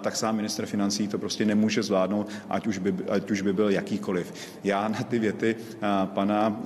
tak 0.00 0.16
sám 0.16 0.36
minister 0.36 0.66
financí 0.66 1.08
to 1.08 1.18
prostě 1.18 1.44
nemůže 1.44 1.82
zvládnout, 1.82 2.28
ať 2.48 2.66
už 2.66 2.78
by, 2.78 2.94
ať 3.08 3.30
už 3.30 3.42
by 3.42 3.52
byl 3.52 3.70
jakýkoliv. 3.70 4.32
Já 4.64 4.88
na 4.88 4.98
ty 4.98 5.18
věty 5.18 5.56
pana 6.04 6.60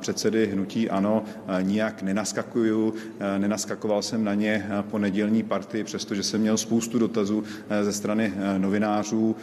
předsedy 0.00 0.46
hnutí 0.46 0.90
ano 0.90 1.24
nijak 1.62 2.02
nenaskakuju, 2.02 2.94
nenaskakoval 3.38 4.02
jsem 4.02 4.24
na 4.24 4.34
ně 4.34 4.66
po 4.90 4.98
nedělní 4.98 5.42
partii, 5.42 5.84
přestože 5.84 6.22
jsem 6.22 6.40
měl 6.40 6.56
spoustu 6.56 6.98
dotazů 6.98 7.44
ze 7.82 7.92
strany 7.92 8.32
novinářů. 8.58 9.36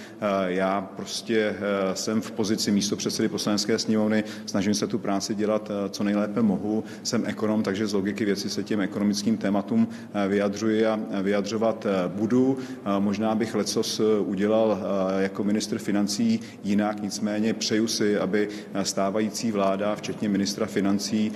Já 0.45 0.81
prostě 0.81 1.55
jsem 1.93 2.21
v 2.21 2.31
pozici 2.31 2.71
místo 2.71 2.95
předsedy 2.95 3.29
poslanecké 3.29 3.79
sněmovny, 3.79 4.23
snažím 4.45 4.73
se 4.73 4.87
tu 4.87 4.99
práci 4.99 5.35
dělat 5.35 5.71
co 5.89 6.03
nej 6.03 6.12
nejlépe 6.13 6.41
mohu. 6.41 6.83
Jsem 7.03 7.23
ekonom, 7.25 7.63
takže 7.63 7.87
z 7.87 7.93
logiky 7.93 8.25
věci 8.25 8.49
se 8.49 8.63
těm 8.63 8.81
ekonomickým 8.81 9.37
tématům 9.37 9.87
eh, 10.13 10.27
vyjadřuji 10.27 10.85
a 10.85 10.99
vyjadřovat 11.21 11.85
eh, 11.85 11.89
budu. 12.07 12.57
Eh, 12.61 12.99
možná 12.99 13.35
bych 13.35 13.55
lecos 13.55 14.01
udělal 14.25 14.79
jako 15.19 15.43
ministr 15.43 15.77
financí 15.77 16.39
jinak, 16.63 17.01
nicméně 17.01 17.53
přeju 17.53 17.87
si, 17.87 18.17
aby 18.17 18.49
stávající 18.83 19.51
vláda, 19.51 19.95
včetně 19.95 20.29
ministra 20.29 20.65
financí, 20.65 21.31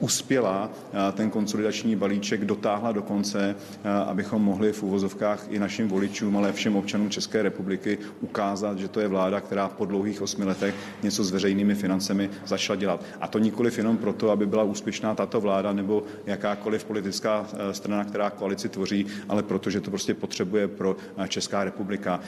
uspěla 0.00 0.70
ten 1.12 1.30
konsolidační 1.30 1.96
balíček 1.96 2.44
dotáhla 2.44 2.92
do 2.92 3.02
konce, 3.02 3.56
abychom 4.06 4.42
mohli 4.42 4.72
v 4.72 4.82
úvozovkách 4.82 5.46
i 5.50 5.58
našim 5.58 5.88
voličům, 5.88 6.36
ale 6.36 6.52
všem 6.52 6.76
občanům 6.76 7.10
České 7.10 7.42
republiky 7.42 7.98
ukázat, 8.20 8.78
že 8.78 8.88
to 8.88 9.00
je 9.00 9.08
vláda, 9.08 9.40
která 9.40 9.68
po 9.68 9.84
dlouhých 9.84 10.22
osmi 10.22 10.44
letech 10.44 10.74
něco 11.02 11.24
s 11.24 11.30
veřejnými 11.30 11.74
financemi 11.74 12.30
začala 12.46 12.76
dělat. 12.76 13.04
A 13.20 13.28
to 13.28 13.38
nikoliv 13.38 13.78
jenom 13.78 13.96
proto, 13.96 14.30
aby 14.30 14.46
byla 14.46 14.62
úspěšná 14.62 15.14
tato 15.14 15.40
vláda 15.40 15.72
nebo 15.72 16.02
jakákoliv 16.26 16.84
politická 16.84 17.46
strana, 17.72 18.04
která 18.04 18.30
koalici 18.30 18.68
tvoří, 18.68 19.06
ale 19.28 19.42
protože 19.42 19.80
to 19.80 19.90
prostě 19.90 20.14
potřebuje 20.14 20.68
pro 20.68 20.96
Česká 21.28 21.64
republika. 21.64 22.20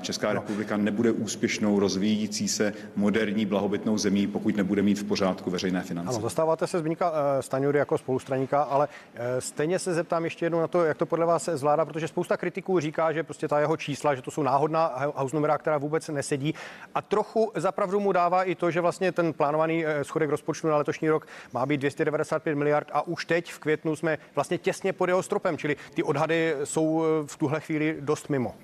Česká 0.00 0.32
republika 0.32 0.76
nebude 0.76 1.12
úspěšnou, 1.12 1.78
rozvíjící 1.78 2.48
se 2.48 2.72
moderní 2.96 3.46
blahobytnou 3.46 3.98
zemí, 3.98 4.26
pokud 4.26 4.56
nebude 4.56 4.82
mít 4.82 4.98
v 4.98 5.04
pořádku 5.04 5.50
veřejné 5.50 5.82
finance. 5.82 6.10
Ano, 6.10 6.20
zastáváte 6.20 6.66
se 6.66 6.78
Zbigníka 6.78 7.12
eh, 7.16 7.42
Staňury 7.42 7.78
jako 7.78 7.98
spolustraníka, 7.98 8.62
ale 8.62 8.88
eh, 9.14 9.40
stejně 9.40 9.78
se 9.78 9.94
zeptám 9.94 10.24
ještě 10.24 10.46
jednou 10.46 10.60
na 10.60 10.68
to, 10.68 10.84
jak 10.84 10.96
to 10.96 11.06
podle 11.06 11.26
vás 11.26 11.48
zvládá, 11.52 11.84
protože 11.84 12.08
spousta 12.08 12.36
kritiků 12.36 12.80
říká, 12.80 13.12
že 13.12 13.22
prostě 13.22 13.48
ta 13.48 13.60
jeho 13.60 13.76
čísla, 13.76 14.14
že 14.14 14.22
to 14.22 14.30
jsou 14.30 14.42
náhodná 14.42 14.92
house 15.14 15.36
numera, 15.36 15.58
která 15.58 15.78
vůbec 15.78 16.08
nesedí. 16.08 16.54
A 16.94 17.02
trochu 17.02 17.52
zapravdu 17.54 18.00
mu 18.00 18.12
dává 18.12 18.44
i 18.44 18.54
to, 18.54 18.70
že 18.70 18.80
vlastně 18.80 19.12
ten 19.12 19.32
plánovaný 19.32 19.86
eh, 19.86 20.04
schodek 20.04 20.30
rozpočtu 20.30 20.68
na 20.68 20.76
letošní 20.76 21.08
rok 21.08 21.26
má 21.52 21.66
být 21.66 21.76
295 21.76 22.54
miliard 22.54 22.88
a 22.92 23.06
už 23.06 23.24
teď 23.24 23.52
v 23.52 23.58
květnu 23.58 23.96
jsme 23.96 24.18
vlastně 24.34 24.58
těsně 24.58 24.92
pod 24.92 25.08
jeho 25.08 25.22
stropem, 25.22 25.58
čili 25.58 25.76
ty 25.94 26.02
odhady 26.02 26.56
jsou 26.64 27.04
v 27.26 27.36
tuhle 27.36 27.60
chvíli 27.60 27.96
dost 28.00 28.28
mimo. 28.28 28.54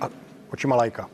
A 0.00 0.08
očima 0.52 0.76
lajka. 0.76 1.08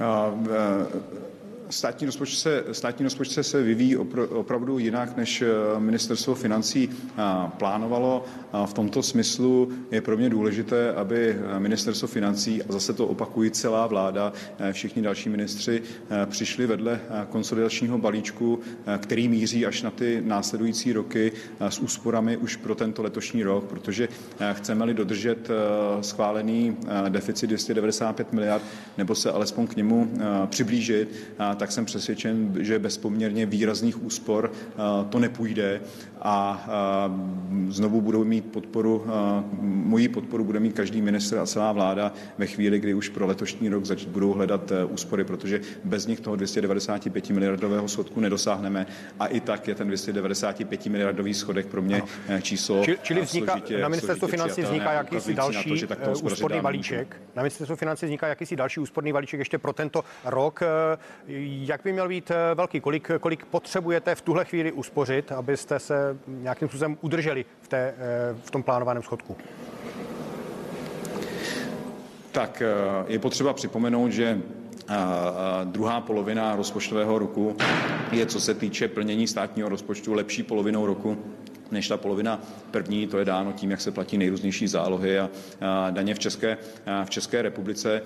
Uh, 0.00 0.48
uh 0.48 1.35
státní 1.70 2.06
rozpočet 2.06 2.36
se, 2.38 2.64
státní 2.72 3.04
rozpočet 3.04 3.42
se 3.44 3.62
vyvíjí 3.62 3.96
opravdu 4.30 4.78
jinak, 4.78 5.16
než 5.16 5.42
eh, 5.42 5.46
ministerstvo 5.80 6.34
financí 6.34 6.88
eh, 6.90 7.22
plánovalo. 7.58 8.24
V 8.66 8.72
tomto 8.72 9.02
smyslu 9.02 9.72
je 9.90 10.00
pro 10.00 10.16
mě 10.16 10.30
důležité, 10.30 10.92
aby 10.94 11.36
eh, 11.56 11.60
ministerstvo 11.60 12.08
financí, 12.08 12.62
a 12.62 12.72
zase 12.72 12.92
to 12.92 13.06
opakují 13.06 13.50
celá 13.50 13.86
vláda, 13.86 14.32
všichni 14.72 15.02
další 15.02 15.28
ministři, 15.28 15.82
přišli 16.26 16.66
vedle 16.66 17.00
konsolidačního 17.30 17.98
balíčku, 17.98 18.60
který 18.98 19.28
míří 19.28 19.66
až 19.66 19.82
na 19.82 19.90
ty 19.90 20.22
následující 20.24 20.92
roky 20.92 21.32
s 21.60 21.78
úsporami 21.78 22.36
už 22.36 22.56
pro 22.56 22.74
tento 22.74 23.02
letošní 23.02 23.42
rok, 23.42 23.64
protože 23.64 24.08
chceme-li 24.52 24.94
dodržet 24.94 25.48
schválený 26.00 26.76
deficit 27.08 27.46
295 27.46 28.32
miliard, 28.32 28.62
nebo 28.98 29.14
se 29.14 29.32
alespoň 29.32 29.66
k 29.66 29.76
němu 29.76 30.10
přiblížit, 30.46 31.08
tak 31.58 31.72
jsem 31.72 31.84
přesvědčen, 31.84 32.54
že 32.60 32.78
bez 32.78 32.98
poměrně 32.98 33.46
výrazných 33.46 34.04
úspor 34.04 34.52
to 35.10 35.18
nepůjde 35.18 35.80
a 36.22 36.66
znovu 37.68 38.00
budou 38.00 38.24
mít 38.24 38.44
podporu, 38.52 39.06
moji 39.60 40.08
podporu 40.08 40.44
bude 40.44 40.60
mít 40.60 40.72
každý 40.72 41.02
ministr 41.02 41.38
a 41.38 41.46
celá 41.46 41.72
vláda 41.72 42.12
ve 42.38 42.46
chvíli, 42.46 42.78
kdy 42.80 42.94
už 42.94 43.08
pro 43.08 43.26
letošní 43.26 43.68
rok 43.68 43.84
zač- 43.84 44.04
budou 44.04 44.32
hledat 44.32 44.72
úspory, 44.88 45.24
protože 45.24 45.60
bez 45.84 46.06
nich 46.06 46.20
toho 46.20 46.36
295 46.36 47.30
miliardového 47.30 47.88
schodku 47.88 48.20
nedosáhneme 48.20 48.86
a 49.20 49.26
i 49.26 49.40
tak 49.40 49.68
je 49.68 49.74
ten 49.74 49.86
295 49.86 50.86
miliardový 50.86 51.34
schodek 51.34 51.66
pro 51.66 51.82
mě 51.82 51.96
ano. 52.28 52.40
Číslo 52.40 52.84
Čili, 52.84 52.98
čili 53.02 53.20
vzniká, 53.20 53.52
složitě, 53.52 53.78
na 53.78 53.88
ministerstvu 53.88 54.28
financí 54.28 54.62
vzniká 54.62 54.92
jakýsi 54.92 55.34
další 55.34 55.70
na 55.90 55.96
to, 55.96 56.10
e, 56.10 56.14
úsporný 56.22 56.60
balíček. 56.60 57.16
Na 57.36 57.42
ministerstvu 57.42 57.76
financí 57.76 58.06
vzniká 58.06 58.26
jakýsi 58.26 58.56
další 58.56 58.80
úsporný 58.80 59.12
balíček 59.12 59.38
ještě 59.38 59.58
pro 59.58 59.72
tento 59.72 60.04
rok. 60.24 60.62
Jak 61.48 61.80
by 61.84 61.92
měl 61.92 62.08
být 62.08 62.32
velký? 62.54 62.80
Kolik, 62.80 63.10
kolik 63.20 63.44
potřebujete 63.44 64.14
v 64.14 64.20
tuhle 64.20 64.44
chvíli 64.44 64.72
uspořit, 64.72 65.32
abyste 65.32 65.78
se 65.78 66.18
nějakým 66.26 66.68
způsobem 66.68 66.98
udrželi 67.00 67.44
v, 67.60 67.68
té, 67.68 67.94
eh, 67.98 68.34
v 68.44 68.50
tom 68.50 68.62
plánovaném 68.62 69.02
schodku? 69.02 69.36
Tak 72.32 72.62
eh, 72.62 72.74
je 73.06 73.18
potřeba 73.18 73.52
připomenout, 73.52 74.12
že 74.12 74.40
eh, 74.88 74.94
druhá 75.64 76.00
polovina 76.00 76.56
rozpočtového 76.56 77.18
roku 77.18 77.56
je, 78.12 78.26
co 78.26 78.40
se 78.40 78.54
týče 78.54 78.88
plnění 78.88 79.26
státního 79.26 79.68
rozpočtu, 79.68 80.14
lepší 80.14 80.42
polovinou 80.42 80.86
roku 80.86 81.18
než 81.70 81.88
ta 81.88 81.96
polovina 81.96 82.40
první. 82.70 83.06
To 83.06 83.18
je 83.18 83.24
dáno 83.24 83.52
tím, 83.52 83.70
jak 83.70 83.80
se 83.80 83.90
platí 83.90 84.18
nejrůznější 84.18 84.68
zálohy 84.68 85.18
a, 85.18 85.30
daně 85.90 86.14
v 86.14 86.18
České, 86.18 86.56
v 87.04 87.10
České 87.10 87.42
republice. 87.42 88.02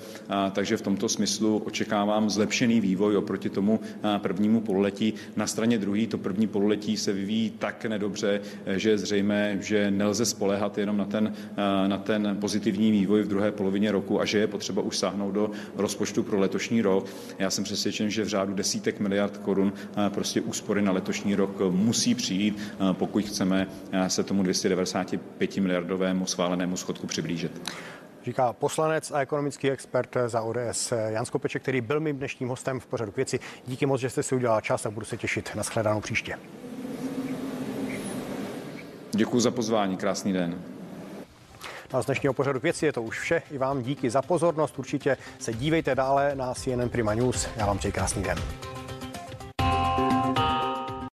Takže 0.53 0.77
v 0.77 0.83
tomto 0.83 1.09
smyslu 1.09 1.63
očekávám 1.67 2.31
zlepšený 2.31 2.81
vývoj 2.81 3.17
oproti 3.17 3.51
tomu 3.51 3.81
prvnímu 4.19 4.61
pololetí. 4.61 5.15
Na 5.37 5.47
straně 5.47 5.79
druhé 5.79 6.07
to 6.07 6.19
první 6.19 6.47
pololetí 6.47 6.97
se 6.97 7.13
vyvíjí 7.13 7.51
tak 7.51 7.85
nedobře, 7.85 8.41
že 8.77 8.91
je 8.91 8.99
zřejmé, 8.99 9.59
že 9.61 9.91
nelze 9.91 10.27
spolehat 10.27 10.79
jenom 10.79 10.97
na 10.97 11.05
ten, 11.05 11.35
na 11.87 11.99
ten 11.99 12.37
pozitivní 12.41 12.91
vývoj 12.91 13.23
v 13.23 13.29
druhé 13.29 13.53
polovině 13.53 13.93
roku 13.93 14.21
a 14.21 14.25
že 14.25 14.39
je 14.39 14.47
potřeba 14.47 14.83
už 14.83 14.99
sáhnout 14.99 15.31
do 15.31 15.51
rozpočtu 15.77 16.23
pro 16.23 16.39
letošní 16.39 16.83
rok. 16.83 17.07
Já 17.39 17.51
jsem 17.51 17.65
přesvědčen, 17.65 18.11
že 18.11 18.25
v 18.25 18.29
řádu 18.29 18.55
desítek 18.55 19.01
miliard 19.01 19.39
korun 19.39 19.73
prostě 20.09 20.41
úspory 20.41 20.83
na 20.83 20.93
letošní 20.93 21.35
rok 21.35 21.61
musí 21.71 22.15
přijít, 22.15 22.59
pokud 22.93 23.25
chceme 23.25 23.50
chceme 23.51 23.67
eh, 23.93 24.11
se 24.11 24.23
tomu 24.23 24.43
295 24.43 25.57
miliardovému 25.57 26.27
schválenému 26.27 26.77
schodku 26.77 27.07
přiblížit. 27.07 27.73
Říká 28.25 28.53
poslanec 28.53 29.11
a 29.11 29.21
ekonomický 29.21 29.71
expert 29.71 30.17
za 30.27 30.43
ODS 30.43 30.93
Jan 31.09 31.25
Skopeček, 31.25 31.63
který 31.63 31.81
byl 31.81 32.01
mým 32.01 32.17
dnešním 32.17 32.49
hostem 32.49 32.81
v 32.81 32.87
pořadu 32.87 33.13
k 33.13 33.17
věci. 33.17 33.41
Díky 33.67 33.87
moc, 33.87 34.01
že 34.01 34.11
jste 34.11 34.23
si 34.23 34.35
udělal 34.35 34.61
čas 34.61 34.87
a 34.87 34.91
budu 34.91 35.07
se 35.07 35.17
těšit 35.17 35.51
na 35.55 35.63
shledanou 35.63 36.01
příště. 36.01 36.39
Děkuji 39.13 39.41
za 39.41 39.51
pozvání, 39.51 39.97
krásný 39.97 40.33
den. 40.33 40.63
A 41.93 42.03
z 42.03 42.07
dnešního 42.07 42.35
pořadu 42.35 42.61
k 42.61 42.63
věci 42.63 42.87
je 42.87 42.93
to 42.93 43.03
už 43.03 43.21
vše. 43.21 43.43
I 43.51 43.59
vám 43.59 43.83
díky 43.83 44.11
za 44.11 44.23
pozornost. 44.23 44.79
Určitě 44.79 45.17
se 45.39 45.53
dívejte 45.53 45.95
dále 45.95 46.35
na 46.35 46.55
CNN 46.55 46.89
Prima 46.89 47.15
News. 47.15 47.49
Já 47.57 47.67
vám 47.67 47.79
přeji 47.79 47.93
krásný 47.93 48.23
den. 48.23 48.39